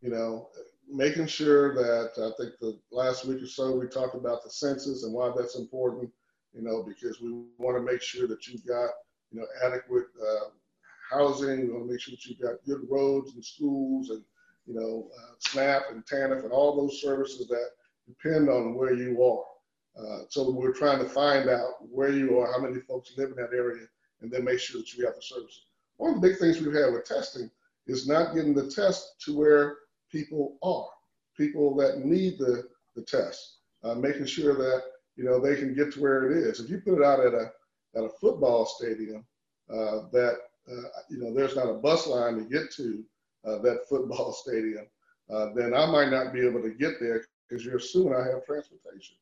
you 0.00 0.10
know, 0.10 0.48
making 0.88 1.26
sure 1.26 1.74
that 1.74 2.12
I 2.16 2.30
think 2.40 2.54
the 2.60 2.78
last 2.90 3.26
week 3.26 3.42
or 3.42 3.46
so 3.46 3.76
we 3.76 3.86
talked 3.86 4.14
about 4.14 4.42
the 4.42 4.50
census 4.50 5.04
and 5.04 5.12
why 5.12 5.30
that's 5.36 5.56
important. 5.56 6.10
You 6.52 6.62
know, 6.62 6.82
because 6.82 7.20
we 7.20 7.44
want 7.58 7.76
to 7.76 7.82
make 7.82 8.02
sure 8.02 8.26
that 8.26 8.46
you've 8.48 8.66
got 8.66 8.90
you 9.30 9.40
know 9.40 9.46
adequate 9.64 10.06
uh, 10.20 10.48
housing. 11.10 11.60
We 11.60 11.72
want 11.72 11.86
to 11.86 11.92
make 11.92 12.00
sure 12.00 12.12
that 12.12 12.24
you've 12.24 12.40
got 12.40 12.64
good 12.66 12.80
roads 12.90 13.34
and 13.34 13.44
schools 13.44 14.10
and 14.10 14.24
you 14.70 14.78
know 14.78 15.08
uh, 15.18 15.32
SNAP 15.38 15.82
and 15.90 16.06
TANF 16.06 16.44
and 16.44 16.52
all 16.52 16.76
those 16.76 17.00
services 17.00 17.48
that 17.48 17.70
depend 18.06 18.48
on 18.48 18.74
where 18.74 18.94
you 18.94 19.22
are. 19.22 19.44
Uh, 20.00 20.22
so 20.28 20.50
we're 20.50 20.72
trying 20.72 21.00
to 21.00 21.08
find 21.08 21.48
out 21.48 21.74
where 21.80 22.12
you 22.12 22.38
are, 22.38 22.52
how 22.52 22.60
many 22.60 22.80
folks 22.80 23.12
live 23.16 23.30
in 23.30 23.36
that 23.36 23.52
area, 23.52 23.86
and 24.20 24.30
then 24.30 24.44
make 24.44 24.60
sure 24.60 24.80
that 24.80 24.94
you 24.94 25.04
have 25.04 25.16
the 25.16 25.22
services. 25.22 25.64
One 25.96 26.14
of 26.14 26.20
the 26.20 26.28
big 26.28 26.38
things 26.38 26.60
we've 26.60 26.74
had 26.74 26.92
with 26.92 27.04
testing 27.04 27.50
is 27.86 28.06
not 28.06 28.34
getting 28.34 28.54
the 28.54 28.70
test 28.70 29.20
to 29.24 29.36
where 29.36 29.76
people 30.10 30.56
are, 30.62 30.88
people 31.36 31.74
that 31.76 32.04
need 32.04 32.38
the, 32.38 32.68
the 32.94 33.02
test, 33.02 33.56
uh, 33.82 33.94
making 33.94 34.26
sure 34.26 34.54
that 34.54 34.82
you 35.16 35.24
know 35.24 35.40
they 35.40 35.56
can 35.56 35.74
get 35.74 35.92
to 35.94 36.00
where 36.00 36.30
it 36.30 36.36
is. 36.36 36.60
If 36.60 36.70
you 36.70 36.80
put 36.80 37.00
it 37.00 37.04
out 37.04 37.20
at 37.20 37.34
a 37.34 37.50
at 37.96 38.04
a 38.04 38.10
football 38.20 38.64
stadium, 38.66 39.26
uh, 39.68 40.08
that 40.12 40.36
uh, 40.70 40.88
you 41.10 41.18
know 41.18 41.34
there's 41.34 41.56
not 41.56 41.68
a 41.68 41.74
bus 41.74 42.06
line 42.06 42.36
to 42.36 42.44
get 42.44 42.70
to 42.74 43.04
uh, 43.44 43.58
that 43.58 43.80
football 43.88 44.32
stadium, 44.32 44.86
uh, 45.32 45.50
then 45.54 45.74
I 45.74 45.86
might 45.86 46.10
not 46.10 46.32
be 46.32 46.46
able 46.46 46.62
to 46.62 46.70
get 46.70 47.00
there 47.00 47.24
because 47.48 47.64
you're 47.64 47.76
assuming 47.76 48.14
I 48.14 48.26
have 48.26 48.44
transportation. 48.44 49.16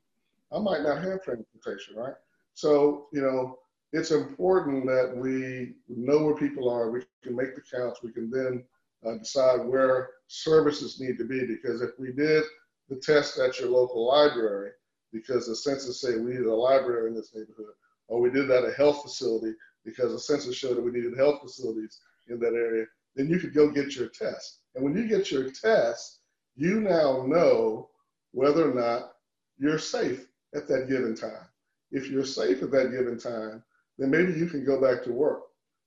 I 0.53 0.59
might 0.59 0.83
not 0.83 1.03
have 1.03 1.23
transportation, 1.23 1.97
right? 1.97 2.15
So 2.55 3.07
you 3.13 3.21
know 3.21 3.59
it's 3.93 4.11
important 4.11 4.87
that 4.87 5.15
we 5.17 5.75
know 5.89 6.25
where 6.25 6.37
people 6.37 6.69
are. 6.71 6.91
We 6.91 7.03
can 7.23 7.37
make 7.37 7.55
the 7.55 7.63
counts. 7.63 8.03
We 8.03 8.13
can 8.13 8.31
then 8.31 8.65
uh, 9.07 9.19
decide 9.19 9.67
where 9.67 10.11
services 10.27 11.01
need 11.01 11.19
to 11.19 11.25
be 11.25 11.47
because 11.47 11.81
if 11.81 11.91
we 11.99 12.13
did 12.13 12.45
the 12.89 12.97
test 12.97 13.39
at 13.39 13.59
your 13.61 13.71
local 13.71 14.07
library 14.07 14.73
because 15.13 15.47
the 15.47 15.57
census 15.57 16.01
said 16.01 16.21
we 16.21 16.33
needed 16.33 16.47
a 16.47 16.55
library 16.55 17.09
in 17.09 17.15
this 17.15 17.35
neighborhood, 17.35 17.75
or 18.09 18.21
we 18.21 18.31
did 18.31 18.49
that 18.49 18.65
at 18.65 18.71
a 18.71 18.75
health 18.75 19.03
facility 19.03 19.55
because 19.85 20.13
the 20.13 20.19
census 20.19 20.55
showed 20.55 20.77
that 20.77 20.85
we 20.85 20.91
needed 20.91 21.17
health 21.17 21.41
facilities 21.41 22.01
in 22.29 22.39
that 22.39 22.55
area, 22.55 22.85
then 23.19 23.29
you 23.29 23.41
could 23.41 23.53
go 23.53 23.69
get 23.69 23.97
your 23.97 24.07
test. 24.07 24.61
And 24.77 24.85
when 24.85 24.97
you 24.97 25.09
get 25.09 25.33
your 25.33 25.51
test, 25.51 26.21
you 26.55 26.81
now 26.81 27.27
know 27.27 27.91
whether 28.31 28.71
or 28.71 28.75
not 28.75 29.15
you're 29.59 29.81
safe 29.81 30.29
at 30.55 30.69
that 30.69 30.89
given 30.89 31.17
time. 31.17 31.49
If 31.91 32.09
you're 32.09 32.25
safe 32.25 32.63
at 32.63 32.71
that 32.71 32.93
given 32.93 33.19
time, 33.19 33.65
then 33.99 34.11
maybe 34.11 34.35
you 34.35 34.47
can 34.47 34.65
go 34.65 34.81
back 34.81 35.03
to 35.03 35.13
work. 35.13 35.43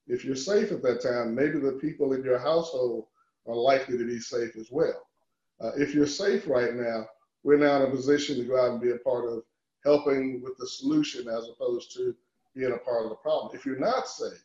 If 0.06 0.26
you're 0.26 0.36
safe 0.36 0.72
at 0.72 0.82
that 0.82 1.00
time, 1.00 1.34
maybe 1.34 1.58
the 1.58 1.72
people 1.80 2.12
in 2.12 2.22
your 2.22 2.38
household 2.38 3.06
are 3.46 3.56
likely 3.56 3.96
to 3.96 4.06
be 4.06 4.18
safe 4.18 4.54
as 4.56 4.68
well. 4.70 5.06
Uh, 5.58 5.70
if 5.76 5.94
you're 5.94 6.06
safe 6.06 6.46
right 6.46 6.74
now, 6.74 7.06
we're 7.44 7.56
now 7.56 7.76
in 7.76 7.88
a 7.88 7.90
position 7.90 8.36
to 8.36 8.44
go 8.44 8.60
out 8.60 8.72
and 8.72 8.80
be 8.80 8.90
a 8.90 8.98
part 8.98 9.26
of 9.26 9.42
helping 9.84 10.42
with 10.42 10.58
the 10.58 10.66
solution 10.66 11.28
as 11.28 11.48
opposed 11.48 11.94
to 11.94 12.14
being 12.54 12.72
a 12.72 12.84
part 12.84 13.04
of 13.04 13.08
the 13.08 13.16
problem. 13.16 13.56
If 13.56 13.64
you're 13.64 13.78
not 13.78 14.06
safe, 14.06 14.44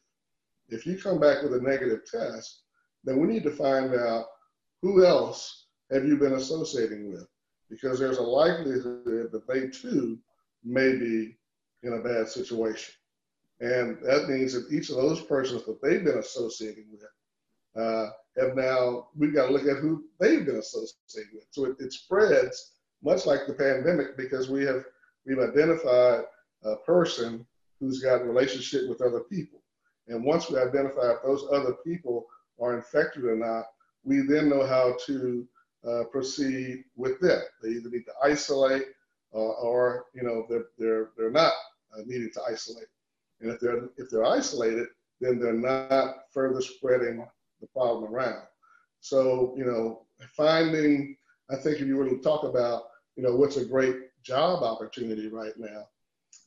if 0.70 0.86
you 0.86 0.98
come 0.98 1.20
back 1.20 1.44
with 1.44 1.53
a 1.53 1.62
negative 1.62 2.10
test, 2.10 2.62
then 3.08 3.20
we 3.20 3.28
need 3.28 3.44
to 3.44 3.52
find 3.52 3.96
out 3.96 4.26
who 4.82 5.06
else 5.06 5.68
have 5.92 6.06
you 6.06 6.18
been 6.18 6.34
associating 6.34 7.10
with 7.10 7.26
because 7.70 7.98
there's 7.98 8.18
a 8.18 8.22
likelihood 8.22 9.32
that 9.32 9.48
they 9.48 9.68
too 9.68 10.20
may 10.64 10.92
be 10.98 11.38
in 11.84 11.94
a 11.94 12.04
bad 12.04 12.28
situation. 12.28 12.94
And 13.62 13.98
that 14.04 14.28
means 14.28 14.54
that 14.54 14.72
each 14.72 14.90
of 14.90 14.98
those 14.98 15.22
persons 15.22 15.64
that 15.66 15.82
they've 15.82 16.04
been 16.04 16.18
associating 16.18 16.86
with 16.92 17.82
uh, 17.82 18.10
have 18.38 18.56
now, 18.56 19.08
we've 19.16 19.34
got 19.34 19.48
to 19.48 19.54
look 19.54 19.68
at 19.68 19.82
who 19.82 20.04
they've 20.20 20.46
been 20.46 20.58
associating 20.58 21.32
with. 21.34 21.46
So 21.52 21.66
it, 21.66 21.78
it 21.80 21.94
spreads 21.94 22.74
much 23.04 23.26
like 23.26 23.48
the 23.48 23.54
pandemic 23.54 24.18
because 24.18 24.50
we 24.50 24.64
have, 24.66 24.84
we've 25.26 25.40
identified 25.40 26.24
a 26.64 26.76
person 26.86 27.46
who's 27.80 28.02
got 28.02 28.22
a 28.22 28.26
relationship 28.26 28.90
with 28.90 29.02
other 29.02 29.22
people. 29.22 29.62
And 30.08 30.24
once 30.24 30.50
we 30.50 30.60
identify 30.60 31.14
those 31.24 31.46
other 31.52 31.74
people 31.86 32.28
are 32.60 32.76
infected 32.76 33.24
or 33.26 33.36
not, 33.36 33.66
we 34.04 34.22
then 34.22 34.50
know 34.50 34.66
how 34.66 34.96
to 35.06 35.48
uh, 35.88 36.04
proceed 36.06 36.84
with 36.96 37.20
them. 37.20 37.42
They 37.62 37.70
either 37.70 37.90
need 37.90 38.06
to 38.06 38.14
isolate 38.24 38.84
uh, 39.34 39.38
or, 39.38 40.06
you 40.14 40.24
know, 40.24 40.46
they're, 40.50 40.68
they're, 40.78 41.10
they're 41.18 41.32
not 41.32 41.54
uh, 41.94 42.02
needing 42.06 42.32
to 42.34 42.42
isolate. 42.50 42.88
And 43.42 43.52
if 43.52 43.60
they're, 43.60 43.90
if 43.98 44.10
they're 44.10 44.26
isolated, 44.26 44.88
then 45.20 45.40
they're 45.40 45.54
not 45.54 46.16
further 46.34 46.62
spreading 46.62 47.26
the 47.62 47.68
problem 47.68 48.14
around. 48.14 48.44
So, 49.00 49.54
you 49.58 49.66
know, 49.66 50.06
finding, 50.36 51.16
I 51.50 51.56
think 51.56 51.80
if 51.80 51.88
you 51.88 51.98
were 51.98 52.10
to 52.10 52.20
talk 52.20 52.44
about, 52.44 52.84
you 53.16 53.24
know, 53.24 53.36
what's 53.36 53.58
a 53.58 53.66
great 53.66 53.96
job 54.24 54.64
opportunity 54.64 55.28
right 55.28 55.54
now, 55.58 55.88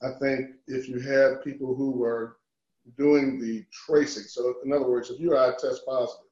I 0.02 0.12
think 0.20 0.50
if 0.66 0.88
you 0.88 0.98
had 0.98 1.44
people 1.44 1.74
who 1.74 1.90
were 1.92 2.36
doing 2.96 3.40
the 3.40 3.64
tracing, 3.72 4.24
so 4.24 4.54
in 4.64 4.72
other 4.72 4.88
words, 4.88 5.10
if 5.10 5.20
you 5.20 5.34
are 5.36 5.52
test 5.52 5.84
positive, 5.86 6.26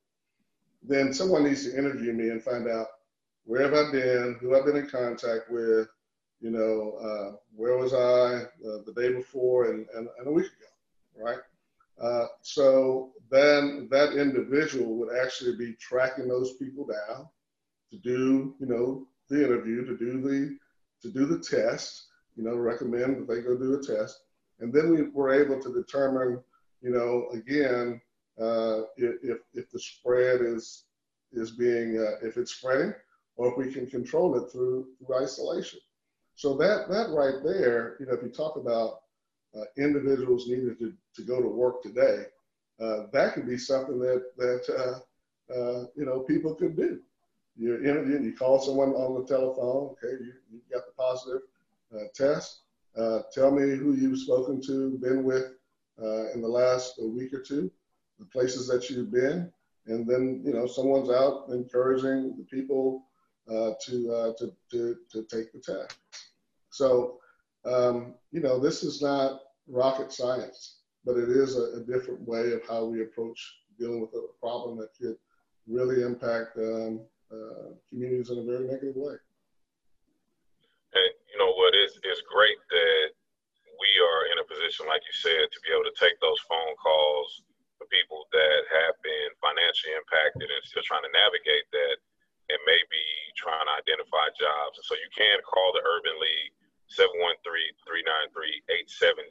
then 0.83 1.12
someone 1.12 1.45
needs 1.45 1.64
to 1.64 1.76
interview 1.76 2.12
me 2.12 2.31
and 2.31 2.43
find 2.43 2.69
out 2.69 2.87
where 3.45 3.62
have 3.62 3.75
I 3.75 3.90
been, 3.90 4.37
who 4.40 4.55
I've 4.55 4.64
been 4.64 4.76
in 4.76 4.88
contact 4.88 5.50
with, 5.50 5.88
you 6.40 6.50
know, 6.50 6.93
uh, 7.02 7.37
where 7.55 7.76
was 7.76 7.93
I 7.93 8.43
uh, 8.45 8.83
the 8.87 8.93
day 8.95 9.12
before 9.12 9.71
and, 9.71 9.87
and, 9.95 10.09
and, 10.19 10.28
a 10.28 10.31
week 10.31 10.47
ago, 10.47 11.25
right? 11.25 11.38
Uh, 12.00 12.26
so 12.43 13.12
then 13.31 13.88
that 13.90 14.12
individual 14.12 14.97
would 14.97 15.17
actually 15.19 15.57
be 15.57 15.75
tracking 15.81 16.28
those 16.28 16.55
people 16.55 16.87
down 16.87 17.26
to 17.90 17.99
do, 17.99 18.55
you 18.61 18.67
know, 18.67 19.07
the 19.28 19.45
interview, 19.45 19.85
to 19.85 19.97
do 19.97 20.21
the 20.21 20.59
to 21.00 21.12
do 21.12 21.26
the 21.26 21.38
test, 21.38 22.07
you 22.37 22.43
know, 22.43 22.57
recommend 22.57 23.17
that 23.17 23.33
they 23.33 23.40
go 23.40 23.57
do 23.57 23.75
a 23.75 23.83
test, 23.83 24.21
and 24.60 24.72
then 24.72 24.90
we 24.90 25.02
were 25.10 25.32
able 25.32 25.60
to 25.60 25.72
determine, 25.72 26.42
you 26.80 26.90
know, 26.90 27.28
again, 27.32 28.00
uh, 28.40 28.82
if 28.96 29.38
if 29.54 29.70
the 29.70 29.78
spread 29.78 30.40
is 30.40 30.84
is 31.32 31.50
being 31.52 31.98
uh, 31.98 32.26
if 32.26 32.36
it's 32.36 32.54
spreading, 32.54 32.94
or 33.36 33.50
if 33.50 33.56
we 33.56 33.72
can 33.72 33.86
control 33.86 34.36
it 34.36 34.50
through 34.50 34.88
through 34.98 35.22
isolation. 35.22 35.80
So 36.34 36.56
that 36.56 36.88
that 36.88 37.10
right 37.10 37.42
there, 37.42 37.96
you 38.00 38.06
know, 38.06 38.14
if 38.14 38.22
you 38.22 38.30
talk 38.30 38.56
about 38.56 39.00
uh, 39.56 39.64
individuals 39.76 40.46
needing 40.46 40.76
to, 40.76 40.92
to 41.16 41.22
go 41.22 41.40
to 41.40 41.48
work 41.48 41.82
today, 41.82 42.24
uh, 42.80 43.06
that 43.12 43.34
could 43.34 43.46
be 43.46 43.58
something 43.58 43.98
that 43.98 44.24
that 44.36 45.02
uh, 45.50 45.52
uh, 45.52 45.86
you 45.96 46.04
know 46.04 46.20
people 46.20 46.54
could 46.54 46.76
do. 46.76 47.00
you're 47.56 47.84
interviewing, 47.84 48.24
you 48.24 48.36
call 48.36 48.60
someone 48.60 48.90
on 48.90 49.20
the 49.20 49.26
telephone, 49.26 49.90
okay, 49.92 50.22
you, 50.22 50.32
you 50.52 50.60
got 50.72 50.84
the 50.86 50.92
positive 50.96 51.42
test. 52.14 52.60
Uh, 52.99 53.21
tell 53.33 53.50
me 53.50 53.76
who 53.76 53.95
you've 53.95 54.19
spoken 54.19 54.61
to, 54.61 54.99
been 55.00 55.23
with 55.23 55.52
uh, 56.02 56.33
in 56.33 56.40
the 56.40 56.49
last 56.49 57.00
week 57.02 57.33
or 57.33 57.40
two, 57.40 57.71
the 58.19 58.25
places 58.26 58.67
that 58.67 58.90
you've 58.90 59.12
been, 59.12 59.52
and 59.87 60.07
then 60.09 60.43
you 60.45 60.52
know 60.52 60.67
someone's 60.67 61.11
out 61.11 61.47
encouraging 61.50 62.37
the 62.37 62.45
people 62.45 63.05
uh, 63.49 63.73
to, 63.85 64.12
uh, 64.12 64.33
to, 64.38 64.52
to 64.71 64.97
to 65.11 65.23
take 65.25 65.52
the 65.52 65.61
test. 65.61 65.97
So 66.71 67.19
um, 67.64 68.14
you 68.33 68.40
know 68.40 68.59
this 68.59 68.83
is 68.83 69.00
not 69.00 69.40
rocket 69.69 70.12
science, 70.12 70.78
but 71.05 71.17
it 71.17 71.28
is 71.28 71.57
a, 71.57 71.78
a, 71.78 71.81
different 71.81 72.26
way 72.26 72.52
of 72.52 72.67
how 72.67 72.85
we 72.85 73.02
approach 73.02 73.59
dealing 73.78 74.00
with 74.00 74.11
a 74.14 74.26
problem 74.40 74.78
that 74.78 74.88
could 75.00 75.17
really 75.67 76.02
impact 76.02 76.57
um, 76.57 77.00
uh, 77.31 77.75
communities 77.90 78.31
in 78.31 78.38
a 78.38 78.45
very 78.45 78.67
negative 78.67 78.97
way. 78.97 79.14
You 81.38 81.47
know 81.47 81.54
what 81.54 81.71
is 81.71 81.95
is 82.02 82.18
great 82.26 82.59
that 82.66 83.14
we 83.62 83.90
are 84.02 84.23
in 84.35 84.42
a 84.42 84.50
position, 84.50 84.90
like 84.90 85.07
you 85.07 85.14
said, 85.14 85.47
to 85.47 85.59
be 85.62 85.71
able 85.71 85.87
to 85.87 85.95
take 85.95 86.18
those 86.18 86.42
phone 86.50 86.75
calls 86.83 87.47
for 87.78 87.87
people 87.95 88.26
that 88.35 88.66
have 88.75 88.99
been 89.07 89.30
financially 89.38 89.95
impacted 89.95 90.50
and 90.50 90.66
still 90.66 90.83
trying 90.83 91.07
to 91.07 91.14
navigate 91.14 91.62
that 91.71 92.02
and 92.50 92.59
maybe 92.66 92.99
trying 93.38 93.71
to 93.71 93.75
identify 93.78 94.26
jobs. 94.35 94.83
And 94.83 94.87
so 94.90 94.99
you 94.99 95.07
can 95.14 95.38
call 95.47 95.71
the 95.71 95.87
Urban 95.87 96.18
League 96.18 96.59
713-393-8700. 96.99 99.30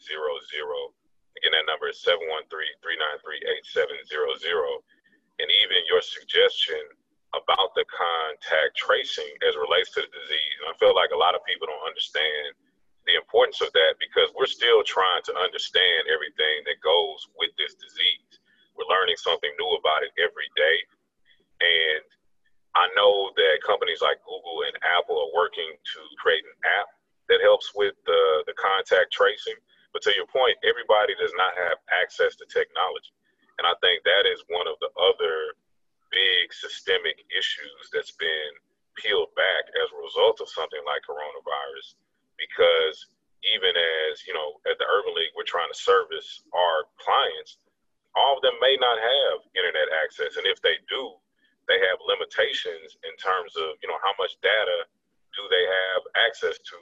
Again, 1.44 1.60
that 1.60 1.68
number 1.68 1.92
is 1.92 2.00
713-393-8700. 2.08 4.80
And 5.44 5.52
even 5.52 5.84
your 5.92 6.00
suggestion 6.00 6.88
about 7.38 7.74
the 7.78 7.86
contact 7.86 8.74
tracing 8.76 9.30
as 9.46 9.54
relates 9.56 9.94
to 9.94 10.02
the 10.02 10.10
disease. 10.10 10.56
And 10.64 10.74
I 10.74 10.76
feel 10.82 10.98
like 10.98 11.14
a 11.14 11.20
lot 11.20 11.38
of 11.38 11.46
people 11.46 11.70
don't 11.70 11.88
understand 11.88 12.58
the 13.06 13.16
importance 13.16 13.64
of 13.64 13.72
that 13.72 13.96
because 14.02 14.34
we're 14.36 14.50
still 14.50 14.84
trying 14.84 15.24
to 15.30 15.34
understand 15.40 16.12
everything 16.12 16.68
that 16.68 16.84
goes 16.84 17.30
with 17.40 17.56
this 17.56 17.78
disease. 17.80 18.42
We're 18.76 18.92
learning 18.92 19.18
something 19.18 19.50
new 19.56 19.72
about 19.80 20.04
it 20.04 20.12
every 20.20 20.50
day. 20.60 20.78
And 21.64 22.06
I 22.76 22.86
know 22.94 23.32
that 23.34 23.66
companies 23.66 24.04
like 24.04 24.22
Google 24.28 24.68
and 24.68 24.76
Apple 25.00 25.18
are 25.18 25.34
working 25.34 25.72
to 25.72 26.00
create 26.22 26.46
an 26.46 26.58
app 26.78 26.92
that 27.32 27.42
helps 27.42 27.74
with 27.74 27.96
the, 28.06 28.44
the 28.46 28.54
contact 28.54 29.10
tracing. 29.10 29.58
But 29.96 30.04
to 30.06 30.14
your 30.14 30.28
point, 30.30 30.60
everybody 30.62 31.18
does 31.18 31.34
not 31.40 31.58
have 31.58 31.82
access 31.90 32.38
to 32.38 32.46
technology. 32.46 33.16
And 33.58 33.66
I 33.66 33.74
think 33.82 34.06
that 34.06 34.30
is 34.30 34.46
one 34.54 34.70
of 34.70 34.78
the 34.84 34.94
other 34.94 35.58
big 36.12 36.54
systemic 36.54 37.20
issues 37.32 37.90
that's 37.92 38.16
been 38.16 38.52
peeled 38.98 39.32
back 39.38 39.70
as 39.78 39.88
a 39.94 40.02
result 40.02 40.42
of 40.42 40.50
something 40.50 40.82
like 40.86 41.06
coronavirus. 41.06 41.96
Because 42.38 43.08
even 43.46 43.74
as, 43.74 44.26
you 44.26 44.34
know, 44.34 44.58
at 44.66 44.78
the 44.82 44.88
Urban 44.90 45.14
League, 45.14 45.34
we're 45.38 45.48
trying 45.48 45.70
to 45.70 45.78
service 45.78 46.42
our 46.54 46.90
clients, 46.98 47.62
all 48.18 48.38
of 48.38 48.42
them 48.42 48.58
may 48.62 48.76
not 48.82 48.98
have 48.98 49.46
internet 49.54 49.90
access. 50.02 50.38
And 50.38 50.46
if 50.50 50.58
they 50.62 50.82
do, 50.90 51.18
they 51.70 51.78
have 51.84 52.02
limitations 52.02 52.98
in 53.06 53.14
terms 53.20 53.54
of, 53.60 53.78
you 53.84 53.88
know, 53.92 54.00
how 54.02 54.16
much 54.18 54.40
data 54.42 54.88
do 55.36 55.44
they 55.52 55.66
have 55.68 56.02
access 56.26 56.58
to. 56.58 56.78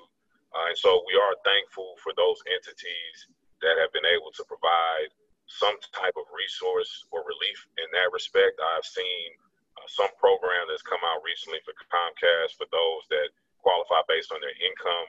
Uh, 0.56 0.72
and 0.72 0.78
so 0.80 1.04
we 1.04 1.20
are 1.20 1.36
thankful 1.44 2.00
for 2.00 2.16
those 2.16 2.40
entities 2.48 3.28
that 3.60 3.76
have 3.76 3.92
been 3.92 4.08
able 4.08 4.32
to 4.32 4.44
provide 4.48 5.12
some 5.52 5.76
type 5.92 6.16
of 6.16 6.26
resource 6.32 7.04
relief 7.46 7.62
in 7.78 7.86
that 7.94 8.10
respect. 8.10 8.58
I've 8.58 8.86
seen 8.86 9.38
uh, 9.78 9.86
some 9.86 10.10
program 10.18 10.66
that's 10.66 10.82
come 10.82 11.02
out 11.06 11.22
recently 11.22 11.62
for 11.62 11.78
Comcast 11.86 12.58
for 12.58 12.66
those 12.74 13.06
that 13.14 13.30
qualify 13.62 14.02
based 14.10 14.34
on 14.34 14.42
their 14.42 14.56
income. 14.58 15.08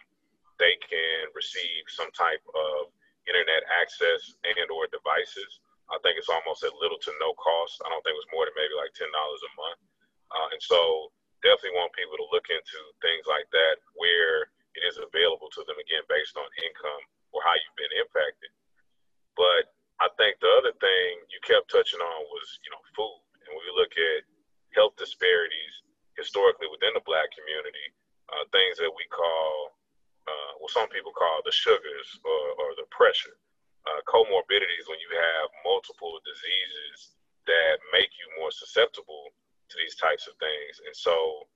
They 0.60 0.76
can 0.84 1.32
receive 1.32 1.88
some 1.88 2.12
type 2.12 2.44
of 2.52 2.92
internet 3.25 3.64
access 3.80 4.36
and 4.44 4.68
or 4.68 4.88
devices. 4.92 5.60
I 5.88 5.96
think 6.04 6.20
it's 6.20 6.32
almost 6.32 6.64
at 6.64 6.76
little 6.76 7.00
to 7.00 7.12
no 7.20 7.32
cost. 7.40 7.80
I 7.84 7.88
don't 7.88 8.02
think 8.04 8.16
it 8.16 8.25
was 8.25 8.34
more 8.34 8.44
than 8.44 8.56
maybe 8.56 8.76
like 8.76 8.92
ten 8.92 9.08
dollars 9.12 9.42
a 9.44 9.52
month. 9.56 9.80
Uh, 10.32 10.49
and 10.52 10.60
so 10.60 11.12
definitely 11.44 11.78
want 11.78 11.94
people 11.94 12.18
to 12.18 12.26
look 12.32 12.49
into 12.50 12.78
things 13.04 13.25
like 13.28 13.46
that 13.54 13.78
where 13.94 14.50
it 14.75 14.82
is 14.88 14.99
available 14.99 15.49
to 15.54 15.62
them 15.64 15.78
again 15.78 16.02
based 16.10 16.34
on 16.34 16.49
income 16.64 17.04
or 17.30 17.44
how 17.44 17.54
you've 17.54 17.78
been 17.78 17.96
impacted. 18.02 18.50
But 19.38 19.75
I 20.00 20.09
think 20.21 20.37
the 20.39 20.52
other 20.61 20.75
thing 20.76 21.09
you 21.32 21.41
kept 21.41 21.73
touching 21.73 22.00
on 22.00 22.21
was, 22.28 22.61
you 22.61 22.71
know, 22.71 22.82
food. 22.93 23.21
And 23.47 23.56
when 23.56 23.65
we 23.65 23.73
look 23.78 23.93
at 23.97 24.28
health 24.76 24.97
disparities 25.00 25.75
historically 26.21 26.69
within 26.69 26.93
the 26.93 27.04
black 27.09 27.28
community, 27.32 27.89
uh, 28.28 28.45
things 28.52 28.76
that 28.76 28.93
we 28.93 29.04
call, 29.09 29.73
uh, 30.28 30.52
well, 30.61 30.73
some 30.73 30.91
people 30.93 31.17
call 31.17 31.41
the 31.45 31.54
sugars 31.54 32.09
or, 32.25 32.45
or 32.61 32.69
the 32.76 32.89
pressure, 32.93 33.37
uh, 33.87 34.00
comorbidities 34.04 34.89
when 34.91 35.00
you 35.00 35.11
have 35.15 35.47
multiple 35.65 36.19
diseases 36.26 37.17
that 37.47 37.78
make 37.95 38.11
you 38.19 38.26
more 38.37 38.50
susceptible 38.50 39.30
to 39.71 39.75
these 39.78 39.95
types 39.97 40.26
of 40.26 40.35
things. 40.43 40.82
And 40.85 40.95
so 40.95 41.47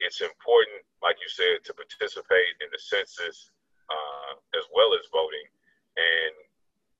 it's 0.00 0.20
important, 0.20 0.84
like 1.00 1.16
you 1.18 1.30
said, 1.32 1.64
to 1.64 1.72
participate 1.72 2.54
in 2.60 2.68
the 2.70 2.80
census 2.80 3.50
uh, 3.88 4.32
as 4.54 4.64
well 4.72 4.92
as 4.94 5.08
voting. 5.10 5.48
And 5.96 6.32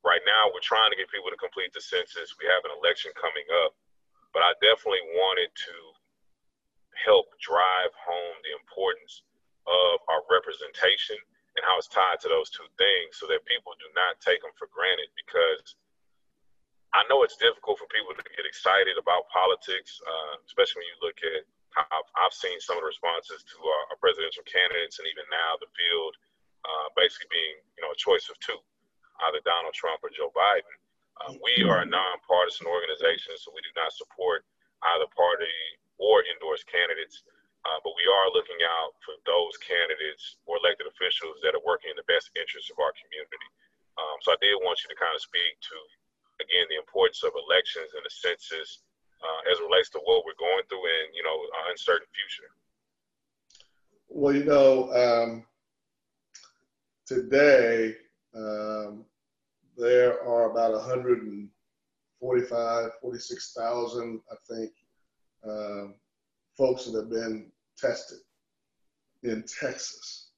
right 0.04 0.22
now 0.24 0.50
we're 0.50 0.64
trying 0.64 0.90
to 0.92 0.98
get 0.98 1.12
people 1.12 1.30
to 1.30 1.40
complete 1.40 1.72
the 1.72 1.82
census. 1.82 2.36
We 2.40 2.48
have 2.48 2.64
an 2.64 2.72
election 2.76 3.12
coming 3.16 3.46
up, 3.64 3.76
but 4.32 4.44
I 4.44 4.56
definitely 4.60 5.04
wanted 5.16 5.52
to 5.52 5.74
help 6.96 7.32
drive 7.40 7.92
home 7.96 8.36
the 8.44 8.56
importance 8.56 9.24
of 9.68 10.00
our 10.08 10.24
representation 10.28 11.16
and 11.56 11.62
how 11.66 11.76
it's 11.80 11.90
tied 11.90 12.20
to 12.22 12.28
those 12.30 12.48
two 12.52 12.66
things 12.78 13.18
so 13.18 13.26
that 13.26 13.42
people 13.48 13.74
do 13.80 13.88
not 13.96 14.20
take 14.22 14.40
them 14.40 14.54
for 14.54 14.70
granted 14.70 15.10
because 15.18 15.74
I 16.90 17.06
know 17.06 17.22
it's 17.22 17.38
difficult 17.38 17.78
for 17.78 17.86
people 17.90 18.14
to 18.18 18.24
get 18.34 18.46
excited 18.46 18.98
about 18.98 19.30
politics, 19.30 20.02
uh, 20.02 20.34
especially 20.46 20.82
when 20.82 20.90
you 20.90 20.98
look 21.06 21.18
at 21.22 21.46
how 21.70 22.02
I've 22.18 22.34
seen 22.34 22.58
some 22.58 22.78
of 22.78 22.82
the 22.82 22.90
responses 22.90 23.46
to 23.46 23.56
our, 23.62 23.98
presidential 24.02 24.42
candidates 24.48 24.98
and 24.98 25.06
even 25.06 25.22
now 25.30 25.60
the 25.60 25.70
field 25.76 26.16
uh, 26.64 26.88
basically 26.96 27.30
being, 27.30 27.56
you 27.78 27.82
know, 27.84 27.92
a 27.92 27.98
choice 28.00 28.26
of 28.32 28.34
two 28.40 28.58
either 29.28 29.42
Donald 29.44 29.74
Trump 29.74 30.00
or 30.00 30.12
Joe 30.12 30.32
Biden. 30.32 30.74
Uh, 31.20 31.36
we 31.44 31.64
are 31.68 31.84
a 31.84 31.88
nonpartisan 31.88 32.64
organization, 32.64 33.36
so 33.36 33.52
we 33.52 33.60
do 33.60 33.72
not 33.76 33.92
support 33.92 34.46
either 34.96 35.08
party 35.12 35.52
or 36.00 36.24
endorse 36.32 36.64
candidates. 36.64 37.20
Uh, 37.60 37.76
but 37.84 37.92
we 37.92 38.08
are 38.08 38.32
looking 38.32 38.56
out 38.64 38.96
for 39.04 39.12
those 39.28 39.52
candidates 39.60 40.40
or 40.48 40.56
elected 40.64 40.88
officials 40.88 41.36
that 41.44 41.52
are 41.52 41.60
working 41.68 41.92
in 41.92 41.98
the 42.00 42.08
best 42.08 42.32
interest 42.32 42.72
of 42.72 42.80
our 42.80 42.88
community. 42.96 43.48
Um, 44.00 44.16
so 44.24 44.32
I 44.32 44.40
did 44.40 44.56
want 44.64 44.80
you 44.80 44.88
to 44.88 44.96
kind 44.96 45.12
of 45.12 45.20
speak 45.20 45.60
to, 45.68 45.76
again, 46.40 46.64
the 46.72 46.80
importance 46.80 47.20
of 47.20 47.36
elections 47.36 47.92
and 47.92 48.00
the 48.00 48.08
census 48.08 48.80
uh, 49.20 49.40
as 49.52 49.60
it 49.60 49.66
relates 49.68 49.92
to 49.92 50.00
what 50.08 50.24
we're 50.24 50.40
going 50.40 50.64
through 50.72 50.88
in, 50.88 51.12
you 51.12 51.20
know, 51.20 51.36
an 51.36 51.76
uncertain 51.76 52.08
future. 52.16 52.48
Well, 54.08 54.32
you 54.32 54.48
know, 54.48 54.88
um, 54.96 55.44
today 57.04 58.00
um, 58.32 59.04
there 59.80 60.22
are 60.28 60.50
about 60.50 60.72
145, 60.72 62.90
46,000, 63.00 64.20
I 64.30 64.34
think, 64.46 64.72
um, 65.42 65.94
folks 66.56 66.84
that 66.84 67.00
have 67.00 67.08
been 67.08 67.50
tested 67.78 68.18
in 69.22 69.42
Texas. 69.60 70.32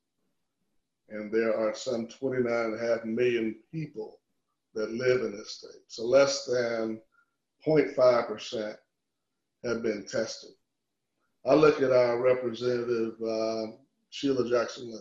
And 1.08 1.32
there 1.32 1.58
are 1.58 1.74
some 1.74 2.06
29.5 2.06 3.04
million 3.04 3.56
people 3.72 4.20
that 4.74 4.92
live 4.92 5.22
in 5.22 5.32
this 5.32 5.56
state. 5.56 5.82
So 5.88 6.04
less 6.04 6.44
than 6.44 7.00
0.5% 7.66 8.76
have 9.64 9.82
been 9.82 10.06
tested. 10.06 10.50
I 11.44 11.54
look 11.54 11.82
at 11.82 11.90
our 11.90 12.22
representative, 12.22 13.20
uh, 13.20 13.72
Sheila 14.10 14.48
Jackson 14.48 14.92
Lee. 14.92 15.00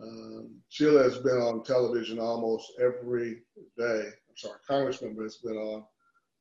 Um, 0.00 0.50
Sheila 0.68 1.02
has 1.02 1.18
been 1.18 1.36
on 1.36 1.64
television 1.64 2.18
almost 2.18 2.72
every 2.80 3.42
day. 3.76 4.04
I'm 4.06 4.36
sorry, 4.36 4.58
Congressman 4.66 5.16
has 5.22 5.36
been 5.36 5.56
on 5.56 5.84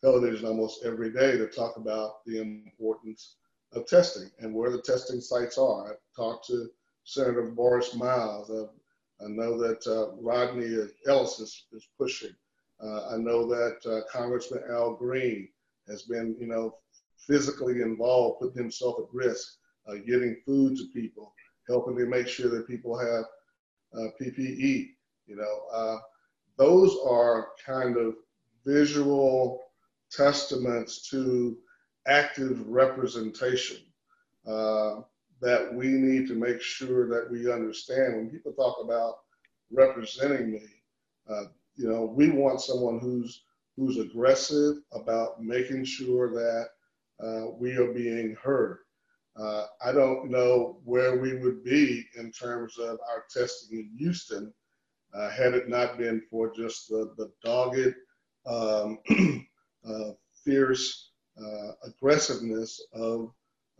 television 0.03 0.47
almost 0.47 0.83
every 0.83 1.11
day 1.11 1.37
to 1.37 1.47
talk 1.47 1.77
about 1.77 2.25
the 2.25 2.39
importance 2.39 3.35
of 3.73 3.87
testing 3.87 4.29
and 4.39 4.53
where 4.53 4.71
the 4.71 4.81
testing 4.81 5.21
sites 5.21 5.57
are. 5.57 5.91
I've 5.91 6.15
talked 6.15 6.47
to 6.47 6.69
Senator 7.03 7.51
Borris 7.51 7.95
Miles. 7.95 8.49
I, 8.51 9.25
I 9.25 9.27
know 9.27 9.57
that 9.57 9.85
uh, 9.87 10.15
Rodney 10.19 10.87
Ellis 11.07 11.39
is, 11.39 11.65
is 11.73 11.87
pushing. 11.97 12.35
Uh, 12.83 13.09
I 13.09 13.17
know 13.17 13.47
that 13.47 13.79
uh, 13.85 14.01
Congressman 14.11 14.63
Al 14.69 14.95
Green 14.95 15.47
has 15.87 16.03
been, 16.03 16.35
you 16.39 16.47
know, 16.47 16.77
physically 17.27 17.81
involved, 17.81 18.39
putting 18.41 18.61
himself 18.61 18.95
at 18.99 19.13
risk, 19.13 19.57
uh, 19.87 19.95
getting 20.07 20.37
food 20.45 20.77
to 20.77 20.87
people, 20.93 21.33
helping 21.67 21.95
to 21.97 22.05
make 22.07 22.27
sure 22.27 22.49
that 22.49 22.67
people 22.67 22.97
have 22.97 23.25
uh, 23.95 24.07
PPE. 24.19 24.89
You 25.27 25.35
know, 25.35 25.61
uh, 25.73 25.97
those 26.57 26.97
are 27.07 27.49
kind 27.65 27.97
of 27.97 28.15
visual 28.65 29.61
testaments 30.11 31.09
to 31.09 31.57
active 32.07 32.67
representation 32.67 33.77
uh, 34.47 35.01
that 35.41 35.73
we 35.73 35.87
need 35.87 36.27
to 36.27 36.35
make 36.35 36.61
sure 36.61 37.07
that 37.09 37.31
we 37.31 37.51
understand 37.51 38.15
when 38.15 38.29
people 38.29 38.53
talk 38.53 38.77
about 38.83 39.15
representing 39.71 40.51
me. 40.51 40.63
Uh, 41.29 41.45
you 41.75 41.89
know, 41.89 42.05
we 42.05 42.29
want 42.29 42.61
someone 42.61 42.99
who's 42.99 43.43
who's 43.77 43.97
aggressive 43.97 44.77
about 44.91 45.41
making 45.41 45.85
sure 45.85 46.29
that 46.33 46.67
uh, 47.25 47.51
we 47.57 47.75
are 47.77 47.93
being 47.93 48.35
heard. 48.41 48.79
Uh, 49.39 49.65
I 49.83 49.91
don't 49.91 50.29
know 50.29 50.79
where 50.83 51.17
we 51.17 51.37
would 51.37 51.63
be 51.63 52.05
in 52.17 52.31
terms 52.31 52.77
of 52.77 52.99
our 53.09 53.25
testing 53.33 53.79
in 53.79 53.97
Houston 53.97 54.53
uh, 55.13 55.29
had 55.29 55.53
it 55.53 55.69
not 55.69 55.97
been 55.97 56.21
for 56.29 56.53
just 56.53 56.89
the, 56.89 57.13
the 57.17 57.31
dogged, 57.43 57.95
um, 58.45 58.99
uh, 59.87 60.11
fierce 60.43 61.11
uh, 61.41 61.71
aggressiveness 61.83 62.81
of, 62.93 63.31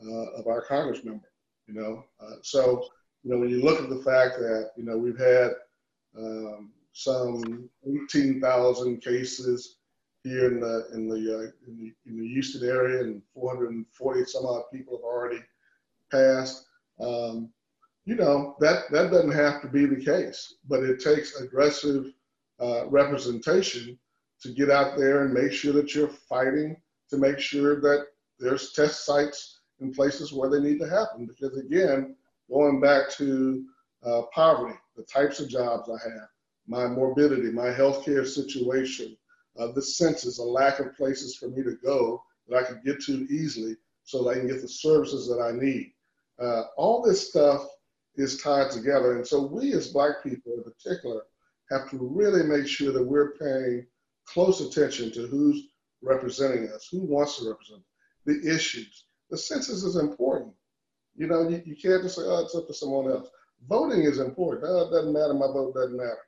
uh, 0.06 0.32
of 0.32 0.48
our 0.48 0.62
Congress 0.62 1.04
member. 1.04 1.32
You 1.68 1.76
know, 1.76 2.06
so 2.42 2.86
you 3.24 3.32
know 3.32 3.38
when 3.38 3.50
you 3.50 3.64
look 3.64 3.82
at 3.82 3.90
the 3.90 4.04
fact 4.04 4.38
that 4.40 4.72
you 4.76 4.84
know 4.84 4.98
we've 4.98 5.18
had 5.18 5.52
um, 6.18 6.72
some 6.94 7.70
18,000 7.88 9.02
cases 9.02 9.78
here 10.24 10.52
in 10.52 10.60
the 10.60 10.88
in 10.94 11.08
the, 11.08 11.16
uh, 11.16 11.68
in 11.68 11.78
the 11.78 11.94
in 12.06 12.20
the 12.20 12.28
Houston 12.28 12.68
area, 12.68 13.04
and 13.04 13.22
440 13.34 14.26
some 14.26 14.46
odd 14.46 14.64
people 14.72 14.98
have 14.98 15.04
already 15.04 15.40
passed. 16.12 16.66
Um, 17.00 17.50
you 18.06 18.16
know 18.16 18.56
that 18.60 18.92
that 18.92 19.12
doesn't 19.12 19.32
have 19.32 19.62
to 19.62 19.68
be 19.68 19.86
the 19.86 20.04
case, 20.04 20.56
but 20.68 20.84
it 20.84 21.00
takes 21.00 21.40
aggressive 21.40 22.14
uh, 22.60 22.88
representation 22.88 23.98
to 24.42 24.50
get 24.50 24.70
out 24.70 24.98
there 24.98 25.24
and 25.24 25.34
make 25.34 25.52
sure 25.52 25.74
that 25.74 25.94
you're 25.94 26.08
fighting 26.08 26.76
to 27.10 27.18
make 27.18 27.40
sure 27.40 27.80
that 27.82 28.08
there's 28.40 28.72
test 28.74 29.06
sites 29.06 29.60
in 29.80 29.94
places 29.94 30.34
where 30.34 30.50
they 30.50 30.60
need 30.60 30.80
to 30.80 30.90
happen. 30.90 31.26
Because 31.26 31.58
again, 31.58 32.16
going 32.50 32.80
back 32.80 33.10
to 33.12 33.64
uh, 34.04 34.24
poverty, 34.34 34.78
the 34.96 35.04
types 35.04 35.40
of 35.40 35.50
jobs 35.50 35.90
I 35.90 36.10
have, 36.10 36.28
my 36.68 36.88
morbidity, 36.88 37.52
my 37.52 37.68
healthcare 37.68 38.26
situation, 38.26 39.16
uh, 39.60 39.72
the 39.74 39.82
census, 39.82 40.40
a 40.40 40.44
lack 40.44 40.80
of 40.80 40.96
places 40.96 41.36
for 41.36 41.50
me 41.50 41.64
to 41.64 41.78
go 41.84 42.24
that 42.48 42.58
I 42.58 42.64
can 42.64 42.82
get 42.86 43.02
to 43.04 43.28
easily 43.30 43.76
so 44.04 44.24
that 44.24 44.30
I 44.32 44.34
can 44.36 44.48
get 44.48 44.62
the 44.62 44.68
services 44.68 45.28
that 45.28 45.42
I 45.42 45.52
need. 45.52 45.94
Uh, 46.40 46.64
all 46.78 47.02
this 47.02 47.30
stuff 47.30 47.68
is 48.16 48.42
tied 48.42 48.72
together. 48.72 49.16
And 49.16 49.26
so 49.26 49.46
we 49.46 49.74
as 49.74 49.90
Black 49.90 50.24
people 50.24 50.54
in 50.54 50.64
particular 50.64 51.24
have 51.70 51.90
to 51.90 51.98
really 51.98 52.44
make 52.44 52.68
sure 52.68 52.92
that 52.92 53.04
we're 53.04 53.38
paying 53.38 53.86
close 54.26 54.62
attention 54.62 55.12
to 55.14 55.28
who's 55.28 55.68
representing 56.02 56.70
us, 56.70 56.88
who 56.92 57.02
wants 57.02 57.38
to 57.38 57.50
represent 57.50 57.82
the 58.26 58.54
issues. 58.54 59.06
The 59.30 59.38
census 59.38 59.84
is 59.84 59.96
important. 59.96 60.54
You 61.16 61.28
know, 61.28 61.48
you, 61.48 61.62
you 61.66 61.76
can't 61.76 62.04
just 62.04 62.16
say, 62.16 62.24
oh, 62.26 62.44
it's 62.44 62.56
up 62.56 62.68
to 62.68 62.74
someone 62.74 63.10
else. 63.12 63.30
Voting 63.70 64.04
is 64.04 64.20
important. 64.20 64.66
Oh, 64.68 64.88
it 64.88 64.92
doesn't 64.92 65.14
matter, 65.14 65.34
my 65.34 65.48
vote 65.48 65.76
doesn't 65.76 65.96
matter. 65.96 66.20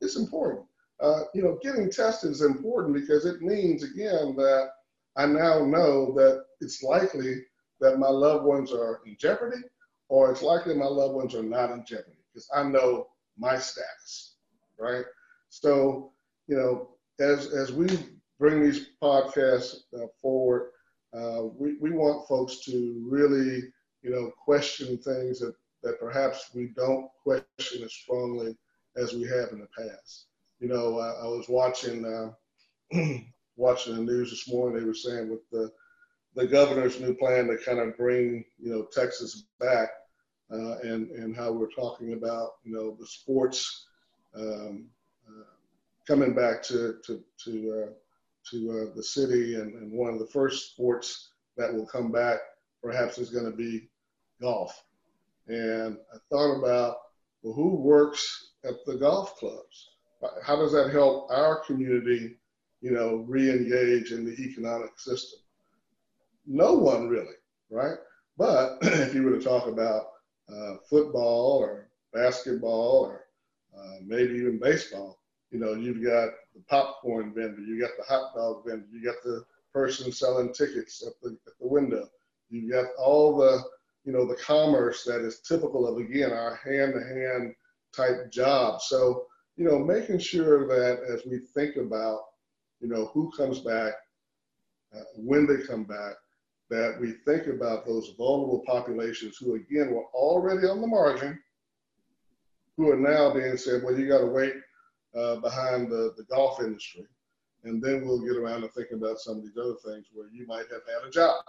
It's 0.00 0.16
important. 0.16 0.66
Uh, 1.00 1.22
you 1.34 1.42
know, 1.42 1.58
getting 1.62 1.90
tested 1.90 2.30
is 2.30 2.42
important 2.42 2.94
because 2.94 3.26
it 3.26 3.42
means, 3.42 3.82
again, 3.82 4.34
that 4.36 4.70
I 5.16 5.26
now 5.26 5.64
know 5.64 6.12
that 6.14 6.44
it's 6.60 6.82
likely 6.82 7.44
that 7.80 7.98
my 7.98 8.08
loved 8.08 8.44
ones 8.44 8.72
are 8.72 9.00
in 9.06 9.16
jeopardy 9.18 9.62
or 10.08 10.30
it's 10.30 10.42
likely 10.42 10.74
my 10.74 10.86
loved 10.86 11.14
ones 11.14 11.34
are 11.34 11.42
not 11.42 11.70
in 11.70 11.84
jeopardy 11.86 12.18
because 12.32 12.48
I 12.54 12.62
know 12.64 13.08
my 13.36 13.58
status, 13.58 14.36
right? 14.78 15.04
So, 15.48 16.12
you 16.46 16.56
know, 16.56 16.90
as, 17.20 17.52
as 17.52 17.72
we 17.72 17.86
bring 18.38 18.62
these 18.62 18.88
podcasts 19.02 19.76
uh, 19.96 20.06
forward, 20.20 20.70
uh, 21.16 21.44
we, 21.56 21.76
we 21.80 21.90
want 21.90 22.26
folks 22.26 22.64
to 22.64 23.06
really, 23.08 23.62
you 24.02 24.10
know, 24.10 24.32
question 24.44 24.98
things 24.98 25.38
that, 25.40 25.54
that 25.82 26.00
perhaps 26.00 26.50
we 26.54 26.72
don't 26.76 27.08
question 27.22 27.82
as 27.84 27.94
strongly 27.94 28.56
as 28.96 29.12
we 29.12 29.22
have 29.22 29.50
in 29.52 29.60
the 29.60 29.68
past. 29.76 30.26
You 30.60 30.68
know, 30.68 30.98
I, 30.98 31.24
I 31.24 31.26
was 31.26 31.46
watching 31.48 32.04
uh, 32.04 32.32
watching 33.56 33.96
the 33.96 34.02
news 34.02 34.30
this 34.30 34.48
morning. 34.48 34.78
They 34.78 34.86
were 34.86 34.94
saying 34.94 35.30
with 35.30 35.48
the 35.50 35.70
the 36.34 36.46
governor's 36.46 37.00
new 37.00 37.14
plan 37.14 37.46
to 37.46 37.56
kind 37.64 37.78
of 37.78 37.96
bring 37.96 38.44
you 38.58 38.70
know 38.70 38.86
Texas 38.92 39.44
back, 39.60 39.90
uh, 40.52 40.78
and 40.78 41.10
and 41.10 41.36
how 41.36 41.52
we're 41.52 41.70
talking 41.70 42.12
about 42.14 42.52
you 42.64 42.74
know 42.74 42.96
the 42.98 43.06
sports 43.06 43.86
um, 44.36 44.86
uh, 45.28 45.44
coming 46.06 46.34
back 46.34 46.62
to 46.64 46.96
to 47.06 47.22
to 47.44 47.84
uh, 47.84 47.92
to 48.50 48.70
uh, 48.70 48.94
the 48.94 49.02
city, 49.02 49.54
and, 49.54 49.74
and 49.74 49.92
one 49.92 50.12
of 50.12 50.18
the 50.18 50.26
first 50.26 50.72
sports 50.72 51.30
that 51.56 51.72
will 51.72 51.86
come 51.86 52.10
back 52.10 52.38
perhaps 52.82 53.18
is 53.18 53.30
going 53.30 53.50
to 53.50 53.56
be 53.56 53.88
golf. 54.40 54.84
And 55.48 55.98
I 56.12 56.18
thought 56.30 56.58
about 56.58 56.96
well, 57.42 57.54
who 57.54 57.76
works 57.76 58.52
at 58.64 58.84
the 58.86 58.96
golf 58.96 59.36
clubs? 59.36 59.93
How 60.42 60.56
does 60.56 60.72
that 60.72 60.90
help 60.90 61.30
our 61.30 61.60
community, 61.64 62.36
you 62.80 62.90
know, 62.90 63.24
re-engage 63.28 64.12
in 64.12 64.24
the 64.24 64.34
economic 64.40 64.98
system? 64.98 65.40
No 66.46 66.74
one 66.74 67.08
really, 67.08 67.34
right? 67.70 67.96
But 68.36 68.78
if 68.82 69.14
you 69.14 69.22
were 69.22 69.38
to 69.38 69.42
talk 69.42 69.66
about 69.66 70.06
uh, 70.52 70.76
football 70.88 71.58
or 71.58 71.88
basketball 72.12 73.06
or 73.06 73.26
uh, 73.76 73.96
maybe 74.04 74.34
even 74.34 74.58
baseball, 74.58 75.18
you 75.50 75.58
know, 75.58 75.74
you've 75.74 76.04
got 76.04 76.30
the 76.54 76.60
popcorn 76.68 77.32
vendor, 77.34 77.60
you 77.60 77.80
got 77.80 77.96
the 77.96 78.04
hot 78.04 78.34
dog 78.34 78.64
vendor, 78.66 78.86
you 78.92 79.04
got 79.04 79.22
the 79.24 79.44
person 79.72 80.12
selling 80.12 80.52
tickets 80.52 81.02
at 81.06 81.12
the, 81.22 81.36
at 81.46 81.52
the 81.60 81.66
window, 81.66 82.08
you 82.50 82.70
got 82.70 82.86
all 82.98 83.36
the, 83.36 83.62
you 84.04 84.12
know, 84.12 84.26
the 84.26 84.36
commerce 84.36 85.04
that 85.04 85.20
is 85.20 85.40
typical 85.40 85.86
of, 85.88 85.98
again, 85.98 86.32
our 86.32 86.56
hand-to-hand 86.56 87.54
type 87.94 88.30
job. 88.30 88.80
So, 88.80 89.26
you 89.56 89.64
know, 89.64 89.78
making 89.78 90.18
sure 90.18 90.66
that 90.66 91.04
as 91.12 91.24
we 91.26 91.38
think 91.54 91.76
about, 91.76 92.20
you 92.80 92.88
know, 92.88 93.06
who 93.14 93.30
comes 93.36 93.60
back, 93.60 93.92
uh, 94.94 95.00
when 95.16 95.46
they 95.46 95.64
come 95.66 95.84
back, 95.84 96.14
that 96.70 96.96
we 97.00 97.12
think 97.24 97.46
about 97.46 97.86
those 97.86 98.14
vulnerable 98.16 98.62
populations 98.66 99.36
who, 99.36 99.54
again, 99.54 99.92
were 99.92 100.06
already 100.14 100.66
on 100.66 100.80
the 100.80 100.86
margin, 100.86 101.38
who 102.76 102.90
are 102.90 102.96
now 102.96 103.32
being 103.32 103.56
said, 103.56 103.82
well, 103.84 103.96
you 103.96 104.08
got 104.08 104.18
to 104.18 104.26
wait 104.26 104.54
uh, 105.16 105.36
behind 105.36 105.90
the, 105.90 106.12
the 106.16 106.24
golf 106.24 106.60
industry. 106.60 107.04
And 107.62 107.82
then 107.82 108.06
we'll 108.06 108.20
get 108.20 108.36
around 108.36 108.62
to 108.62 108.68
thinking 108.68 108.98
about 108.98 109.18
some 109.18 109.38
of 109.38 109.42
these 109.42 109.56
other 109.56 109.76
things 109.84 110.06
where 110.12 110.28
you 110.32 110.46
might 110.46 110.66
have 110.70 110.82
had 110.86 111.06
a 111.06 111.10
job. 111.10 111.44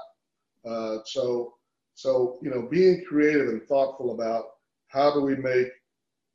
Uh, 0.63 0.97
so, 1.05 1.55
so, 1.95 2.37
you 2.41 2.49
know, 2.49 2.67
being 2.69 3.03
creative 3.05 3.47
and 3.47 3.63
thoughtful 3.63 4.13
about 4.13 4.45
how 4.87 5.13
do 5.13 5.21
we 5.21 5.35
make 5.35 5.67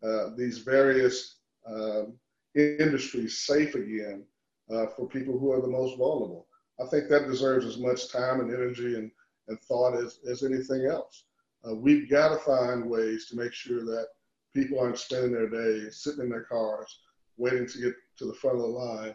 uh, 0.03 0.31
these 0.37 0.59
various 0.59 1.37
um, 1.67 2.15
industries 2.55 3.39
safe 3.39 3.75
again 3.75 4.25
uh, 4.71 4.87
for 4.97 5.09
people 5.09 5.39
who 5.39 5.53
are 5.53 5.61
the 5.61 5.69
most 5.69 5.97
vulnerable. 5.97 6.47
I 6.81 6.87
think 6.87 7.09
that 7.09 7.27
deserves 7.27 7.67
as 7.67 7.79
much 7.79 8.11
time 8.11 8.41
and 8.41 8.53
energy 8.53 8.95
and, 8.95 9.11
and 9.49 9.61
thought 9.61 9.97
as, 9.97 10.21
as 10.29 10.43
anything 10.43 10.87
else. 10.87 11.25
Uh, 11.69 11.75
we've 11.75 12.09
got 12.09 12.31
to 12.31 12.37
find 12.37 12.89
ways 12.89 13.27
to 13.27 13.37
make 13.37 13.53
sure 13.53 13.85
that 13.85 14.07
people 14.55 14.81
aren't 14.81 14.99
spending 14.99 15.33
their 15.33 15.49
days 15.49 15.99
sitting 16.03 16.23
in 16.23 16.31
their 16.31 16.45
cars 16.45 17.01
waiting 17.37 17.67
to 17.67 17.81
get 17.81 17.95
to 18.19 18.25
the 18.25 18.35
front 18.35 18.57
of 18.57 18.63
the 18.63 18.69
line 18.69 19.15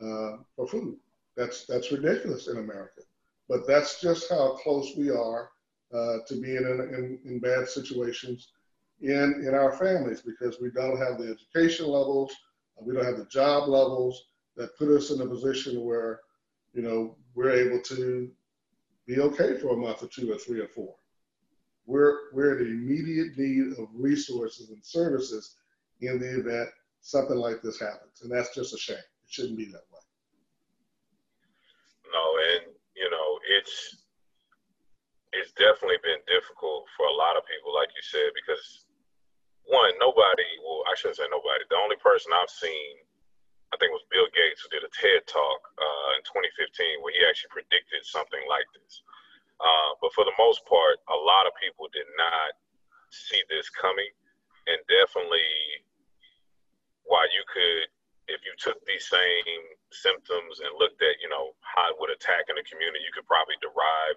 uh, 0.00 0.38
for 0.56 0.66
food. 0.66 0.96
That's, 1.36 1.66
that's 1.66 1.92
ridiculous 1.92 2.48
in 2.48 2.58
America. 2.58 3.02
But 3.48 3.66
that's 3.66 4.00
just 4.00 4.28
how 4.30 4.58
close 4.62 4.92
we 4.96 5.10
are 5.10 5.50
uh, 5.92 6.18
to 6.26 6.40
being 6.40 6.56
in, 6.56 6.80
in, 6.94 7.18
in 7.24 7.38
bad 7.38 7.68
situations 7.68 8.48
in, 9.04 9.44
in 9.46 9.54
our 9.54 9.72
families 9.72 10.22
because 10.22 10.60
we 10.60 10.70
don't 10.70 10.98
have 10.98 11.18
the 11.18 11.30
education 11.30 11.86
levels, 11.86 12.32
uh, 12.78 12.84
we 12.84 12.94
don't 12.94 13.04
have 13.04 13.18
the 13.18 13.26
job 13.26 13.68
levels 13.68 14.24
that 14.56 14.76
put 14.78 14.88
us 14.88 15.10
in 15.10 15.20
a 15.20 15.26
position 15.26 15.84
where, 15.84 16.20
you 16.72 16.82
know, 16.82 17.16
we're 17.34 17.50
able 17.50 17.80
to 17.82 18.30
be 19.06 19.20
okay 19.20 19.58
for 19.58 19.74
a 19.74 19.76
month 19.76 20.02
or 20.02 20.06
two 20.06 20.32
or 20.32 20.38
three 20.38 20.60
or 20.60 20.68
four. 20.68 20.94
We're, 21.86 22.32
we're 22.32 22.58
in 22.60 22.66
immediate 22.66 23.36
need 23.36 23.78
of 23.78 23.88
resources 23.92 24.70
and 24.70 24.82
services 24.82 25.56
in 26.00 26.18
the 26.18 26.40
event 26.40 26.70
something 27.02 27.36
like 27.36 27.60
this 27.60 27.78
happens. 27.78 28.22
And 28.22 28.32
that's 28.32 28.54
just 28.54 28.74
a 28.74 28.78
shame. 28.78 28.96
It 28.96 29.28
shouldn't 29.28 29.58
be 29.58 29.66
that 29.66 29.84
way. 29.92 30.00
No, 32.08 32.24
and 32.54 32.72
you 32.96 33.10
know, 33.10 33.38
it's 33.58 34.04
it's 35.34 35.52
definitely 35.52 35.98
been 36.02 36.22
difficult 36.30 36.86
for 36.96 37.06
a 37.06 37.12
lot 37.18 37.36
of 37.36 37.42
people, 37.44 37.74
like 37.74 37.90
you 37.90 38.04
said, 38.06 38.30
because 38.38 38.83
one, 39.64 39.96
nobody, 39.96 40.48
well, 40.60 40.84
I 40.88 40.94
shouldn't 40.96 41.20
say 41.20 41.28
nobody. 41.32 41.64
The 41.68 41.80
only 41.80 41.96
person 41.96 42.32
I've 42.36 42.52
seen, 42.52 43.00
I 43.72 43.80
think, 43.80 43.96
was 43.96 44.04
Bill 44.12 44.28
Gates, 44.36 44.60
who 44.60 44.68
did 44.68 44.84
a 44.84 44.92
TED 44.92 45.24
talk 45.24 45.60
uh, 45.80 46.08
in 46.20 46.22
2015 46.28 47.00
where 47.00 47.16
he 47.16 47.24
actually 47.24 47.52
predicted 47.52 48.04
something 48.04 48.44
like 48.44 48.68
this. 48.76 49.00
Uh, 49.56 49.96
but 50.04 50.12
for 50.12 50.28
the 50.28 50.36
most 50.36 50.60
part, 50.68 51.00
a 51.08 51.16
lot 51.16 51.48
of 51.48 51.56
people 51.56 51.88
did 51.96 52.08
not 52.18 52.52
see 53.08 53.40
this 53.48 53.70
coming. 53.72 54.10
And 54.68 54.80
definitely, 54.88 55.48
why 57.04 57.24
you 57.32 57.44
could, 57.48 57.88
if 58.32 58.40
you 58.44 58.52
took 58.56 58.80
these 58.88 59.04
same 59.08 59.60
symptoms 59.92 60.60
and 60.64 60.72
looked 60.80 61.00
at, 61.04 61.20
you 61.20 61.28
know, 61.28 61.52
how 61.60 61.92
it 61.92 61.96
would 62.00 62.12
attack 62.12 62.48
in 62.48 62.56
the 62.56 62.64
community, 62.64 63.04
you 63.04 63.12
could 63.12 63.28
probably 63.28 63.60
derive 63.60 64.16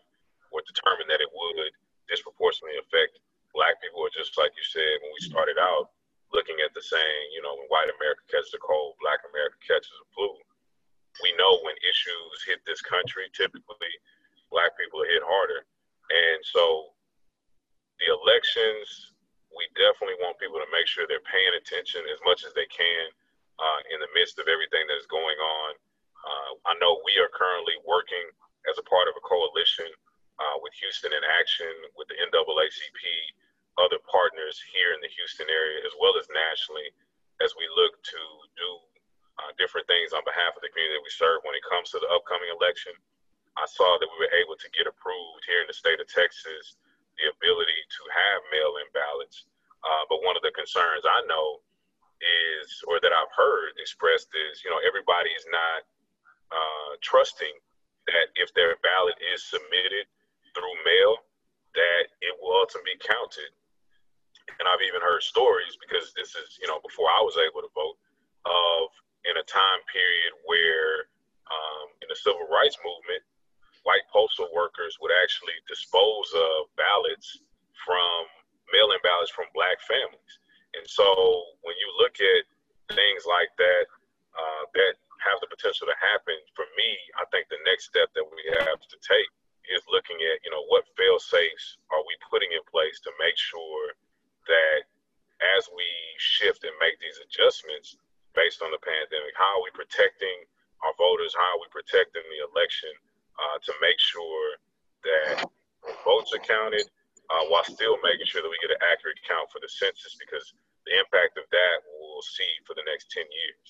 or 0.51 0.63
determine 0.63 1.07
that 1.11 1.19
it 1.19 1.27
would 1.27 1.71
black 3.57 3.81
people 3.81 4.05
are 4.05 4.13
just 4.13 4.37
like 4.37 4.53
you 4.53 4.61
said 4.61 5.01
when 5.01 5.09
we 5.17 5.25
started 5.25 5.57
out 5.57 5.89
looking 6.29 6.59
at 6.61 6.75
the 6.75 6.83
saying, 6.83 7.25
you 7.33 7.41
know, 7.41 7.55
when 7.55 7.71
white 7.71 7.89
America 7.89 8.21
catches 8.29 8.53
a 8.53 8.61
cold, 8.61 8.99
black 8.99 9.23
America 9.31 9.57
catches 9.63 9.95
a 9.97 10.07
flu. 10.13 10.29
We 11.23 11.33
know 11.39 11.63
when 11.65 11.73
issues 11.81 12.45
hit 12.45 12.61
this 12.67 12.83
country, 12.83 13.31
typically 13.33 13.93
black 14.51 14.75
people 14.77 15.01
are 15.01 15.09
hit 15.09 15.23
harder. 15.23 15.65
And 16.11 16.39
so 16.45 16.93
the 17.97 18.13
elections, 18.13 19.15
we 19.49 19.65
definitely 19.73 20.19
want 20.21 20.37
people 20.37 20.61
to 20.61 20.69
make 20.69 20.85
sure 20.85 21.07
they're 21.07 21.25
paying 21.25 21.55
attention 21.57 22.05
as 22.11 22.21
much 22.27 22.45
as 22.45 22.53
they 22.53 22.67
can 22.69 23.07
uh, 23.57 23.79
in 23.89 23.97
the 24.03 24.11
midst 24.13 24.37
of 24.37 24.45
everything 24.45 24.85
that 24.85 24.99
is 24.99 25.09
going 25.09 25.39
on. 25.39 25.69
Uh, 26.21 26.51
I 26.69 26.73
know 26.77 27.01
we 27.07 27.17
are 27.17 27.31
currently 27.33 27.79
working 27.87 28.27
as 28.69 28.77
a 28.77 28.85
part 28.85 29.07
of 29.09 29.15
a 29.15 29.23
coalition 29.23 29.89
uh, 30.37 30.57
with 30.61 30.75
Houston 30.77 31.15
in 31.15 31.23
Action, 31.39 31.71
with 31.97 32.05
the 32.11 32.19
NAACP, 32.19 33.01
other 33.77 34.01
partners 34.09 34.57
here 34.73 34.93
in 34.93 35.01
the 35.01 35.11
Houston 35.13 35.47
area, 35.49 35.85
as 35.85 35.93
well 36.01 36.17
as 36.17 36.27
nationally, 36.33 36.89
as 37.41 37.53
we 37.53 37.65
look 37.77 37.93
to 38.01 38.21
do 38.57 38.69
uh, 39.37 39.51
different 39.61 39.85
things 39.85 40.17
on 40.17 40.25
behalf 40.25 40.57
of 40.57 40.61
the 40.65 40.71
community 40.73 40.97
that 40.97 41.05
we 41.05 41.13
serve 41.13 41.45
when 41.45 41.53
it 41.53 41.65
comes 41.65 41.93
to 41.93 42.01
the 42.01 42.09
upcoming 42.09 42.49
election. 42.49 42.93
I 43.57 43.65
saw 43.69 43.97
that 43.97 44.09
we 44.09 44.17
were 44.21 44.35
able 44.37 44.57
to 44.57 44.69
get 44.73 44.89
approved 44.89 45.45
here 45.45 45.61
in 45.61 45.69
the 45.69 45.77
state 45.77 46.01
of 46.01 46.09
Texas 46.09 46.77
the 47.17 47.33
ability 47.33 47.81
to 47.97 48.01
have 48.13 48.53
mail-in 48.53 48.89
ballots. 48.93 49.49
Uh, 49.81 50.05
but 50.09 50.21
one 50.21 50.37
of 50.37 50.45
the 50.45 50.53
concerns 50.53 51.05
I 51.05 51.25
know 51.25 51.61
is, 52.21 52.81
or 52.85 53.01
that 53.01 53.13
I've 53.13 53.33
heard 53.33 53.77
expressed 53.77 54.29
is, 54.33 54.61
you 54.61 54.69
know, 54.69 54.81
everybody 54.85 55.33
is 55.33 55.45
not 55.49 55.81
uh, 56.53 56.91
trusting 57.01 57.53
that 58.09 58.33
if 58.37 58.53
their 58.53 58.77
ballot 58.81 59.17
is 59.33 59.43
submitted 59.45 60.05
through 60.53 60.77
mail, 60.85 61.25
that 61.75 62.09
it 62.21 62.33
will 62.41 62.57
ultimately 62.57 62.97
be 62.97 63.05
counted. 63.05 63.51
And 64.57 64.65
I've 64.65 64.81
even 64.81 65.03
heard 65.03 65.21
stories 65.21 65.75
because 65.77 66.15
this 66.15 66.33
is, 66.33 66.57
you 66.61 66.67
know, 66.67 66.79
before 66.81 67.11
I 67.11 67.21
was 67.21 67.35
able 67.37 67.61
to 67.61 67.71
vote, 67.75 67.99
of 68.47 68.89
in 69.27 69.35
a 69.35 69.45
time 69.45 69.81
period 69.91 70.31
where 70.47 71.11
um, 71.51 71.91
in 71.99 72.07
the 72.07 72.15
civil 72.15 72.47
rights 72.47 72.79
movement, 72.79 73.23
white 73.83 74.03
postal 74.11 74.47
workers 74.55 74.99
would 74.99 75.11
actually 75.23 75.55
dispose 75.67 76.27
of 76.35 76.71
ballots 76.75 77.43
from 77.83 78.27
mail-in 78.71 78.99
ballots 79.03 79.31
from 79.31 79.47
black 79.55 79.79
families. 79.83 80.33
And 80.75 80.83
so 80.83 81.07
when 81.63 81.75
you 81.79 81.89
look 81.99 82.19
at 82.19 82.43
things 82.91 83.23
like 83.23 83.51
that, 83.59 83.85
uh, 84.35 84.63
that 84.75 84.95
have 85.23 85.39
the 85.39 85.49
potential 85.49 85.87
to 85.87 85.97
happen, 85.97 86.35
for 86.53 86.67
me, 86.75 86.89
I 87.19 87.25
think 87.31 87.47
the 87.47 87.59
next 87.63 87.89
step 87.89 88.11
that 88.13 88.27
we 88.27 88.43
have 88.63 88.79
to 88.79 88.97
take 89.01 89.31
is 89.67 89.83
looking 89.91 90.19
at, 90.35 90.39
you 90.43 90.51
know, 90.51 90.63
what 90.71 90.87
fail 90.95 91.19
safes 91.19 91.79
are 91.91 92.03
we 92.03 92.15
putting 92.27 92.51
in 92.55 92.63
place 92.67 92.99
to 93.03 93.11
make 93.19 93.35
sure 93.35 93.95
that 94.47 94.79
as 95.57 95.69
we 95.69 95.85
shift 96.17 96.65
and 96.65 96.73
make 96.81 96.97
these 96.97 97.21
adjustments 97.21 97.99
based 98.33 98.63
on 98.65 98.73
the 98.73 98.81
pandemic, 98.81 99.35
how 99.37 99.59
are 99.59 99.63
we 99.63 99.71
protecting 99.77 100.47
our 100.81 100.93
voters? 100.97 101.35
How 101.37 101.57
are 101.57 101.61
we 101.61 101.69
protecting 101.69 102.25
the 102.25 102.41
election? 102.49 102.91
uh, 103.37 103.57
to 103.63 103.73
make 103.81 103.99
sure 103.99 104.57
that 105.05 105.45
votes 106.03 106.33
are 106.33 106.43
counted 106.43 106.83
uh, 107.29 107.43
while 107.49 107.63
still 107.63 107.97
making 108.03 108.25
sure 108.25 108.41
that 108.41 108.49
we 108.49 108.57
get 108.61 108.73
an 108.73 108.81
accurate 108.91 109.19
count 109.27 109.49
for 109.51 109.59
the 109.61 109.69
census 109.69 110.17
because 110.19 110.53
the 110.85 110.93
impact 110.97 111.37
of 111.37 111.45
that 111.51 111.77
we'll 111.99 112.21
see 112.21 112.49
for 112.65 112.73
the 112.73 112.85
next 112.89 113.11
10 113.11 113.23
years. 113.23 113.67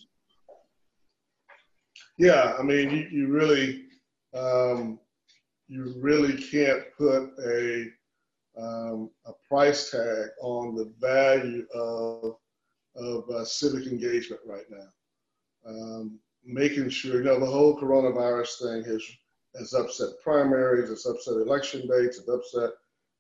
Yeah, 2.18 2.56
I 2.58 2.64
mean, 2.64 2.90
you, 2.90 3.08
you 3.12 3.28
really, 3.28 3.86
um, 4.34 5.00
you 5.68 5.94
really 6.00 6.38
can't 6.38 6.84
put 6.98 7.34
a, 7.44 7.86
um, 8.60 9.10
a 9.26 9.32
price 9.48 9.92
tag 9.92 10.30
on 10.42 10.76
the 10.76 10.92
value 11.00 11.66
of, 11.74 12.36
of 12.96 13.30
uh, 13.30 13.46
civic 13.46 13.88
engagement 13.88 14.42
right 14.46 14.66
now. 14.70 14.88
Um, 15.68 16.20
making 16.44 16.90
sure, 16.90 17.18
you 17.18 17.24
know, 17.24 17.40
the 17.40 17.46
whole 17.46 17.80
coronavirus 17.80 18.62
thing 18.62 18.92
has 18.92 19.04
has 19.58 19.74
upset 19.74 20.10
primaries, 20.24 20.90
it's 20.90 21.06
upset 21.06 21.36
election 21.36 21.82
dates, 21.88 22.20
it's 22.20 22.30
upset, 22.30 22.72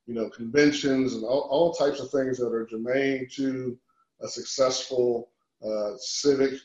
you 0.06 0.14
know, 0.14 0.30
conventions 0.30 1.14
and 1.14 1.24
all, 1.24 1.48
all 1.50 1.74
types 1.74 2.00
of 2.00 2.12
things 2.12 2.38
that 2.38 2.48
are 2.48 2.68
germane 2.68 3.28
to 3.36 3.78
a 4.22 4.28
successful 4.28 5.30
uh, 5.66 5.92
civic 5.98 6.60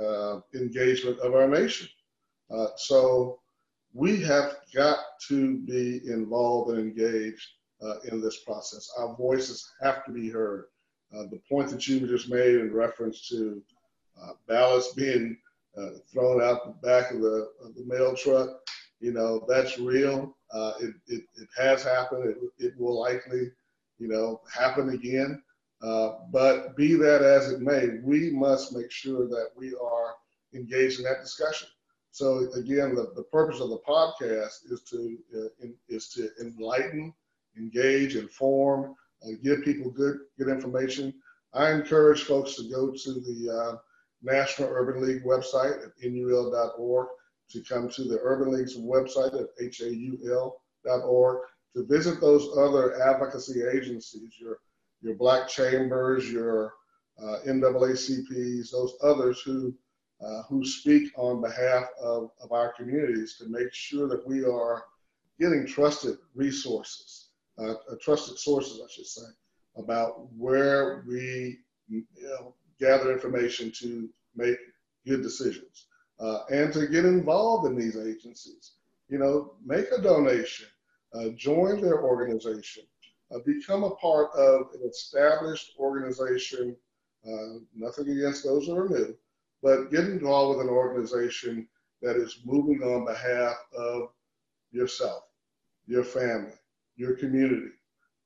uh, 0.00 0.40
engagement 0.54 1.18
of 1.20 1.34
our 1.34 1.48
nation. 1.48 1.88
Uh, 2.50 2.68
so 2.76 3.40
we 3.92 4.20
have 4.20 4.56
got 4.74 4.98
to 5.26 5.58
be 5.60 6.00
involved 6.06 6.70
and 6.70 6.78
engaged 6.78 7.48
uh, 7.82 8.00
in 8.10 8.20
this 8.20 8.40
process. 8.40 8.88
Our 8.98 9.16
voices 9.16 9.68
have 9.82 10.04
to 10.04 10.12
be 10.12 10.28
heard. 10.30 10.66
Uh, 11.14 11.24
the 11.30 11.40
point 11.48 11.70
that 11.70 11.86
you 11.86 12.06
just 12.06 12.28
made 12.28 12.56
in 12.56 12.72
reference 12.72 13.28
to 13.28 13.62
uh, 14.20 14.32
ballots 14.48 14.92
being 14.94 15.36
thrown 16.10 16.42
out 16.42 16.64
the 16.64 16.86
back 16.86 17.10
of 17.10 17.20
the, 17.20 17.50
of 17.62 17.74
the 17.74 17.84
mail 17.86 18.14
truck, 18.16 18.48
you 19.00 19.12
know, 19.12 19.44
that's 19.48 19.78
real. 19.78 20.36
Uh, 20.52 20.72
it, 20.80 20.94
it, 21.06 21.24
it, 21.36 21.48
has 21.56 21.82
happened. 21.82 22.24
It, 22.28 22.38
it 22.58 22.74
will 22.78 22.98
likely, 22.98 23.50
you 23.98 24.08
know, 24.08 24.40
happen 24.52 24.90
again. 24.90 25.42
Uh, 25.82 26.12
but 26.32 26.76
be 26.76 26.94
that 26.94 27.22
as 27.22 27.52
it 27.52 27.60
may, 27.60 27.98
we 28.02 28.30
must 28.30 28.74
make 28.74 28.90
sure 28.90 29.28
that 29.28 29.50
we 29.54 29.74
are 29.74 30.14
engaged 30.54 30.98
in 30.98 31.04
that 31.04 31.20
discussion. 31.20 31.68
So 32.10 32.50
again, 32.54 32.94
the, 32.94 33.12
the 33.14 33.24
purpose 33.24 33.60
of 33.60 33.68
the 33.68 33.80
podcast 33.86 34.70
is 34.70 34.82
to 34.90 35.18
uh, 35.36 35.48
in, 35.60 35.74
is 35.88 36.08
to 36.10 36.30
enlighten, 36.40 37.12
engage, 37.56 38.16
inform, 38.16 38.94
uh, 39.24 39.30
give 39.42 39.64
people 39.64 39.90
good 39.90 40.18
good 40.38 40.48
information. 40.48 41.14
I 41.54 41.70
encourage 41.72 42.24
folks 42.24 42.54
to 42.56 42.68
go 42.68 42.92
to 42.92 43.12
the 43.14 43.50
uh, 43.50 43.76
National 44.22 44.68
Urban 44.70 45.02
League 45.02 45.24
website 45.24 45.84
at 45.84 45.92
NUL.org 46.02 47.08
to 47.50 47.60
come 47.62 47.88
to 47.90 48.04
the 48.04 48.18
Urban 48.22 48.52
League's 48.52 48.76
website 48.76 49.34
at 49.34 49.48
haul.org 50.88 51.38
to 51.74 51.84
visit 51.84 52.20
those 52.20 52.56
other 52.56 53.00
advocacy 53.02 53.62
agencies, 53.62 54.34
your, 54.40 54.58
your 55.02 55.14
black 55.14 55.48
chambers, 55.48 56.30
your 56.30 56.74
uh, 57.22 57.38
NAACPs, 57.46 58.70
those 58.70 58.96
others 59.02 59.40
who, 59.42 59.74
uh, 60.24 60.42
who 60.48 60.64
speak 60.64 61.12
on 61.16 61.40
behalf 61.40 61.84
of, 62.02 62.30
of 62.42 62.52
our 62.52 62.72
communities 62.72 63.36
to 63.38 63.48
make 63.48 63.72
sure 63.72 64.08
that 64.08 64.26
we 64.26 64.44
are 64.44 64.84
getting 65.38 65.66
trusted 65.66 66.16
resources, 66.34 67.25
uh, 67.58 67.74
trusted 68.00 68.38
sources, 68.38 68.80
I 68.84 68.90
should 68.90 69.06
say, 69.06 69.26
about 69.76 70.32
where 70.36 71.04
we 71.06 71.58
you 71.88 72.04
know, 72.22 72.54
gather 72.80 73.12
information 73.12 73.72
to 73.80 74.08
make 74.34 74.58
good 75.06 75.22
decisions 75.22 75.86
uh, 76.20 76.40
and 76.50 76.72
to 76.72 76.86
get 76.86 77.04
involved 77.04 77.66
in 77.66 77.76
these 77.76 77.96
agencies. 77.96 78.72
You 79.08 79.18
know, 79.18 79.54
make 79.64 79.86
a 79.96 80.02
donation, 80.02 80.66
uh, 81.14 81.28
join 81.36 81.80
their 81.80 82.02
organization, 82.02 82.84
uh, 83.34 83.38
become 83.44 83.84
a 83.84 83.94
part 83.96 84.32
of 84.34 84.68
an 84.74 84.88
established 84.88 85.72
organization. 85.78 86.76
Uh, 87.26 87.58
nothing 87.74 88.08
against 88.08 88.44
those 88.44 88.66
that 88.66 88.76
are 88.76 88.88
new, 88.88 89.16
but 89.62 89.90
get 89.90 90.04
involved 90.04 90.58
with 90.58 90.66
an 90.66 90.72
organization 90.72 91.66
that 92.02 92.16
is 92.16 92.40
moving 92.44 92.82
on 92.82 93.04
behalf 93.04 93.56
of 93.76 94.10
yourself, 94.70 95.24
your 95.86 96.04
family, 96.04 96.52
your 96.96 97.14
community. 97.16 97.70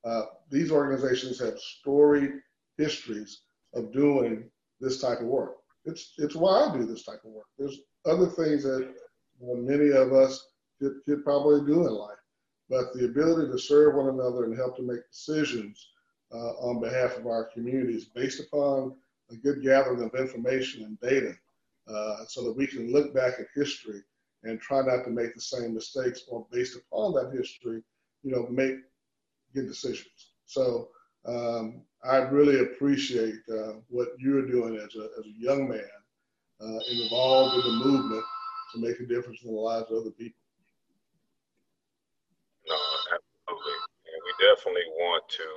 Uh, 0.05 0.23
these 0.51 0.71
organizations 0.71 1.39
have 1.41 1.59
storied 1.59 2.33
histories 2.79 3.43
of 3.75 3.93
doing 3.93 4.45
this 4.81 5.01
type 5.01 5.21
of 5.21 5.27
work. 5.27 5.57
It's 5.85 6.15
it's 6.19 6.37
why 6.37 6.65
I 6.65 6.77
do 6.77 6.87
this 6.87 7.05
type 7.05 7.21
of 7.25 7.33
work. 7.33 7.47
There's 7.59 7.79
other 8.07 8.27
things 8.27 8.63
that 8.65 8.95
many 9.41 9.91
of 9.91 10.13
us 10.13 10.49
could, 10.79 10.95
could 11.05 11.25
probably 11.25 11.61
do 11.67 11.87
in 11.87 11.93
life, 11.93 12.19
but 12.69 12.93
the 12.95 13.05
ability 13.05 13.51
to 13.51 13.59
serve 13.59 13.95
one 13.95 14.09
another 14.09 14.45
and 14.45 14.57
help 14.57 14.77
to 14.77 14.83
make 14.83 15.09
decisions 15.11 15.89
uh, 16.33 16.53
on 16.69 16.81
behalf 16.81 17.17
of 17.17 17.27
our 17.27 17.45
communities 17.45 18.07
based 18.15 18.41
upon 18.41 18.95
a 19.31 19.37
good 19.37 19.63
gathering 19.63 20.03
of 20.03 20.15
information 20.15 20.85
and 20.85 21.01
data, 21.01 21.35
uh, 21.89 22.25
so 22.27 22.43
that 22.45 22.57
we 22.57 22.67
can 22.67 22.93
look 22.93 23.15
back 23.15 23.35
at 23.39 23.47
history 23.55 24.03
and 24.45 24.61
try 24.61 24.81
not 24.81 25.05
to 25.05 25.11
make 25.11 25.35
the 25.35 25.41
same 25.41 25.75
mistakes, 25.75 26.23
or 26.29 26.47
based 26.51 26.77
upon 26.77 27.13
that 27.13 27.37
history, 27.37 27.83
you 28.23 28.33
know, 28.33 28.47
make 28.51 28.77
good 29.55 29.67
decisions. 29.67 30.33
So 30.47 30.89
um, 31.27 31.83
I 32.05 32.19
really 32.19 32.61
appreciate 32.61 33.41
uh, 33.53 33.81
what 33.89 34.09
you're 34.19 34.47
doing 34.47 34.77
as 34.77 34.95
a, 34.97 35.09
as 35.19 35.27
a 35.27 35.37
young 35.39 35.69
man 35.69 36.01
uh, 36.61 36.81
involved 36.89 37.55
in 37.57 37.63
the 37.63 37.85
movement 37.85 38.25
to 38.73 38.81
make 38.81 39.01
a 39.01 39.07
difference 39.07 39.43
in 39.43 39.53
the 39.53 39.61
lives 39.61 39.91
of 39.91 39.99
other 39.99 40.15
people. 40.15 40.39
No, 42.69 42.77
absolutely. 43.11 43.79
And 44.07 44.21
we 44.25 44.33
definitely 44.41 44.89
want 44.97 45.25
to 45.29 45.49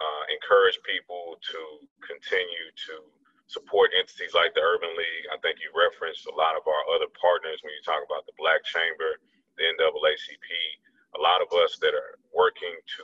uh, 0.00 0.24
encourage 0.34 0.78
people 0.82 1.36
to 1.38 1.60
continue 2.02 2.66
to 2.88 2.94
support 3.46 3.92
entities 3.94 4.32
like 4.32 4.56
the 4.56 4.64
Urban 4.64 4.90
League. 4.96 5.26
I 5.30 5.38
think 5.44 5.60
you 5.60 5.70
referenced 5.70 6.26
a 6.26 6.34
lot 6.34 6.56
of 6.56 6.64
our 6.66 6.82
other 6.96 7.10
partners 7.14 7.60
when 7.60 7.76
you 7.76 7.82
talk 7.84 8.02
about 8.02 8.24
the 8.26 8.34
Black 8.40 8.64
Chamber, 8.64 9.20
the 9.54 9.68
NAACP, 9.78 10.48
lot 11.24 11.40
of 11.40 11.48
us 11.64 11.80
that 11.80 11.96
are 11.96 12.20
working 12.36 12.76
to 13.00 13.02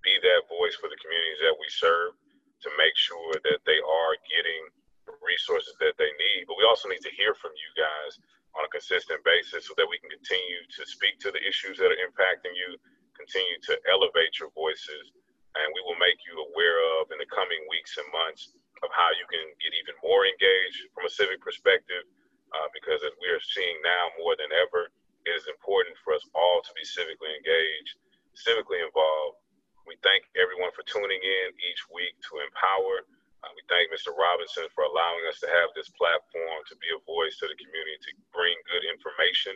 be 0.00 0.16
that 0.24 0.48
voice 0.48 0.72
for 0.80 0.88
the 0.88 0.96
communities 0.96 1.44
that 1.44 1.56
we 1.60 1.68
serve 1.68 2.16
to 2.64 2.68
make 2.80 2.96
sure 2.96 3.36
that 3.44 3.60
they 3.68 3.80
are 3.84 4.14
getting 4.24 4.62
the 5.04 5.14
resources 5.20 5.76
that 5.78 5.94
they 6.00 6.08
need. 6.08 6.48
But 6.48 6.56
we 6.56 6.64
also 6.64 6.88
need 6.88 7.04
to 7.04 7.12
hear 7.12 7.36
from 7.36 7.52
you 7.52 7.70
guys 7.76 8.18
on 8.56 8.64
a 8.64 8.72
consistent 8.72 9.20
basis 9.22 9.68
so 9.68 9.76
that 9.76 9.86
we 9.86 10.00
can 10.00 10.08
continue 10.08 10.62
to 10.80 10.82
speak 10.88 11.20
to 11.22 11.30
the 11.30 11.42
issues 11.44 11.76
that 11.78 11.92
are 11.92 12.02
impacting 12.02 12.56
you, 12.56 12.80
continue 13.12 13.60
to 13.68 13.76
elevate 13.92 14.40
your 14.40 14.48
voices 14.56 15.12
and 15.58 15.74
we 15.74 15.82
will 15.82 15.98
make 15.98 16.22
you 16.22 16.34
aware 16.50 16.78
of 17.00 17.10
in 17.10 17.18
the 17.18 17.30
coming 17.30 17.58
weeks 17.66 17.98
and 17.98 18.06
months 18.14 18.54
of 18.84 18.90
how 18.94 19.10
you 19.18 19.26
can 19.26 19.42
get 19.58 19.74
even 19.74 19.96
more 20.04 20.22
engaged 20.28 20.92
from 20.94 21.08
a 21.08 21.12
civic 21.12 21.42
perspective. 21.42 22.06
Uh, 22.48 22.68
because 22.72 23.04
as 23.04 23.12
we 23.20 23.28
are 23.28 23.42
seeing 23.44 23.76
now 23.84 24.08
more 24.16 24.32
than 24.38 24.48
ever, 24.56 24.88
it 25.28 25.36
is 25.36 25.44
important 25.52 25.92
for 26.00 26.16
us 26.16 26.24
all 26.32 26.64
to 26.64 26.72
be 26.72 26.84
civically 26.86 27.28
engaged, 27.36 28.00
civically 28.32 28.80
involved. 28.80 29.44
We 29.84 30.00
thank 30.00 30.24
everyone 30.32 30.72
for 30.72 30.80
tuning 30.88 31.20
in 31.20 31.48
each 31.60 31.82
week 31.92 32.16
to 32.28 32.40
empower. 32.40 33.04
Uh, 33.44 33.52
we 33.52 33.60
thank 33.68 33.92
Mr. 33.92 34.16
Robinson 34.16 34.64
for 34.72 34.88
allowing 34.88 35.28
us 35.28 35.44
to 35.44 35.48
have 35.52 35.68
this 35.76 35.92
platform 35.92 36.60
to 36.72 36.74
be 36.80 36.88
a 36.88 37.00
voice 37.04 37.36
to 37.40 37.46
the 37.52 37.58
community 37.60 37.96
to 38.08 38.10
bring 38.32 38.56
good 38.68 38.84
information. 38.88 39.52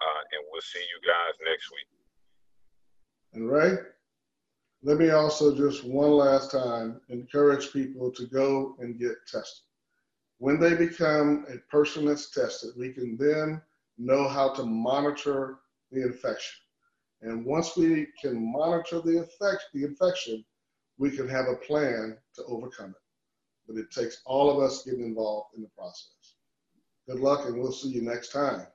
Uh, 0.00 0.22
and 0.32 0.40
we'll 0.48 0.64
see 0.64 0.80
you 0.80 0.98
guys 1.04 1.36
next 1.44 1.68
week. 1.68 1.88
And 3.36 3.44
Ray, 3.52 3.76
let 4.84 4.98
me 4.98 5.10
also 5.32 5.56
just 5.56 5.82
one 5.82 6.10
last 6.10 6.50
time 6.50 7.00
encourage 7.08 7.72
people 7.72 8.10
to 8.10 8.26
go 8.26 8.76
and 8.80 8.98
get 8.98 9.14
tested. 9.26 9.64
When 10.36 10.60
they 10.60 10.74
become 10.74 11.46
a 11.48 11.56
person 11.70 12.04
that's 12.04 12.28
tested, 12.28 12.72
we 12.76 12.92
can 12.92 13.16
then 13.16 13.62
know 13.96 14.28
how 14.28 14.52
to 14.52 14.62
monitor 14.62 15.60
the 15.90 16.02
infection. 16.02 16.60
And 17.22 17.46
once 17.46 17.78
we 17.78 18.08
can 18.20 18.52
monitor 18.52 19.00
the, 19.00 19.20
effect, 19.20 19.64
the 19.72 19.84
infection, 19.84 20.44
we 20.98 21.10
can 21.10 21.26
have 21.30 21.46
a 21.48 21.56
plan 21.66 22.18
to 22.34 22.44
overcome 22.44 22.90
it. 22.90 23.02
But 23.66 23.78
it 23.78 23.90
takes 23.90 24.20
all 24.26 24.50
of 24.50 24.62
us 24.62 24.82
getting 24.84 25.02
involved 25.02 25.56
in 25.56 25.62
the 25.62 25.70
process. 25.70 26.34
Good 27.08 27.20
luck, 27.20 27.46
and 27.46 27.58
we'll 27.58 27.72
see 27.72 27.88
you 27.88 28.02
next 28.02 28.32
time 28.32 28.66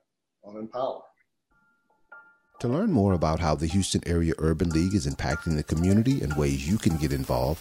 on 0.43 0.57
Empower. 0.57 1.03
To 2.61 2.67
learn 2.67 2.91
more 2.91 3.13
about 3.13 3.39
how 3.39 3.53
the 3.53 3.67
Houston 3.67 4.01
Area 4.07 4.33
Urban 4.39 4.71
League 4.71 4.95
is 4.95 5.05
impacting 5.05 5.55
the 5.55 5.61
community 5.61 6.21
and 6.23 6.35
ways 6.35 6.67
you 6.67 6.79
can 6.79 6.97
get 6.97 7.13
involved, 7.13 7.59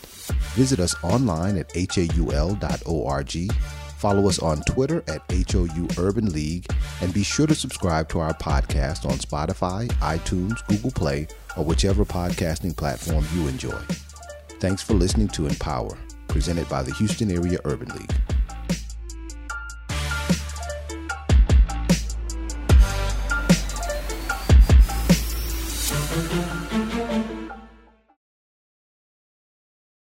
visit 0.55 0.81
us 0.81 0.95
online 1.05 1.59
at 1.59 1.71
haul.org, 1.77 3.53
follow 3.99 4.27
us 4.27 4.39
on 4.39 4.63
Twitter 4.63 5.05
at 5.07 5.21
HOU 5.31 5.89
Urban 5.99 6.33
League, 6.33 6.67
and 7.03 7.13
be 7.13 7.23
sure 7.23 7.47
to 7.47 7.55
subscribe 7.55 8.09
to 8.09 8.21
our 8.21 8.33
podcast 8.33 9.05
on 9.05 9.19
Spotify, 9.19 9.87
iTunes, 9.99 10.67
Google 10.67 10.93
Play, 10.93 11.27
or 11.59 11.65
whichever 11.65 12.07
podcasting 12.07 12.75
platform 12.75 13.27
you 13.35 13.49
enjoy. 13.49 13.79
Thanks 14.61 14.83
for 14.83 14.95
listening 14.95 15.29
to 15.29 15.47
Empower, 15.47 15.99
presented 16.29 16.71
by 16.71 16.83
the 16.83 16.95
Houston 16.95 17.31
Area 17.31 17.59
Urban 17.67 17.91
League. 17.91 18.15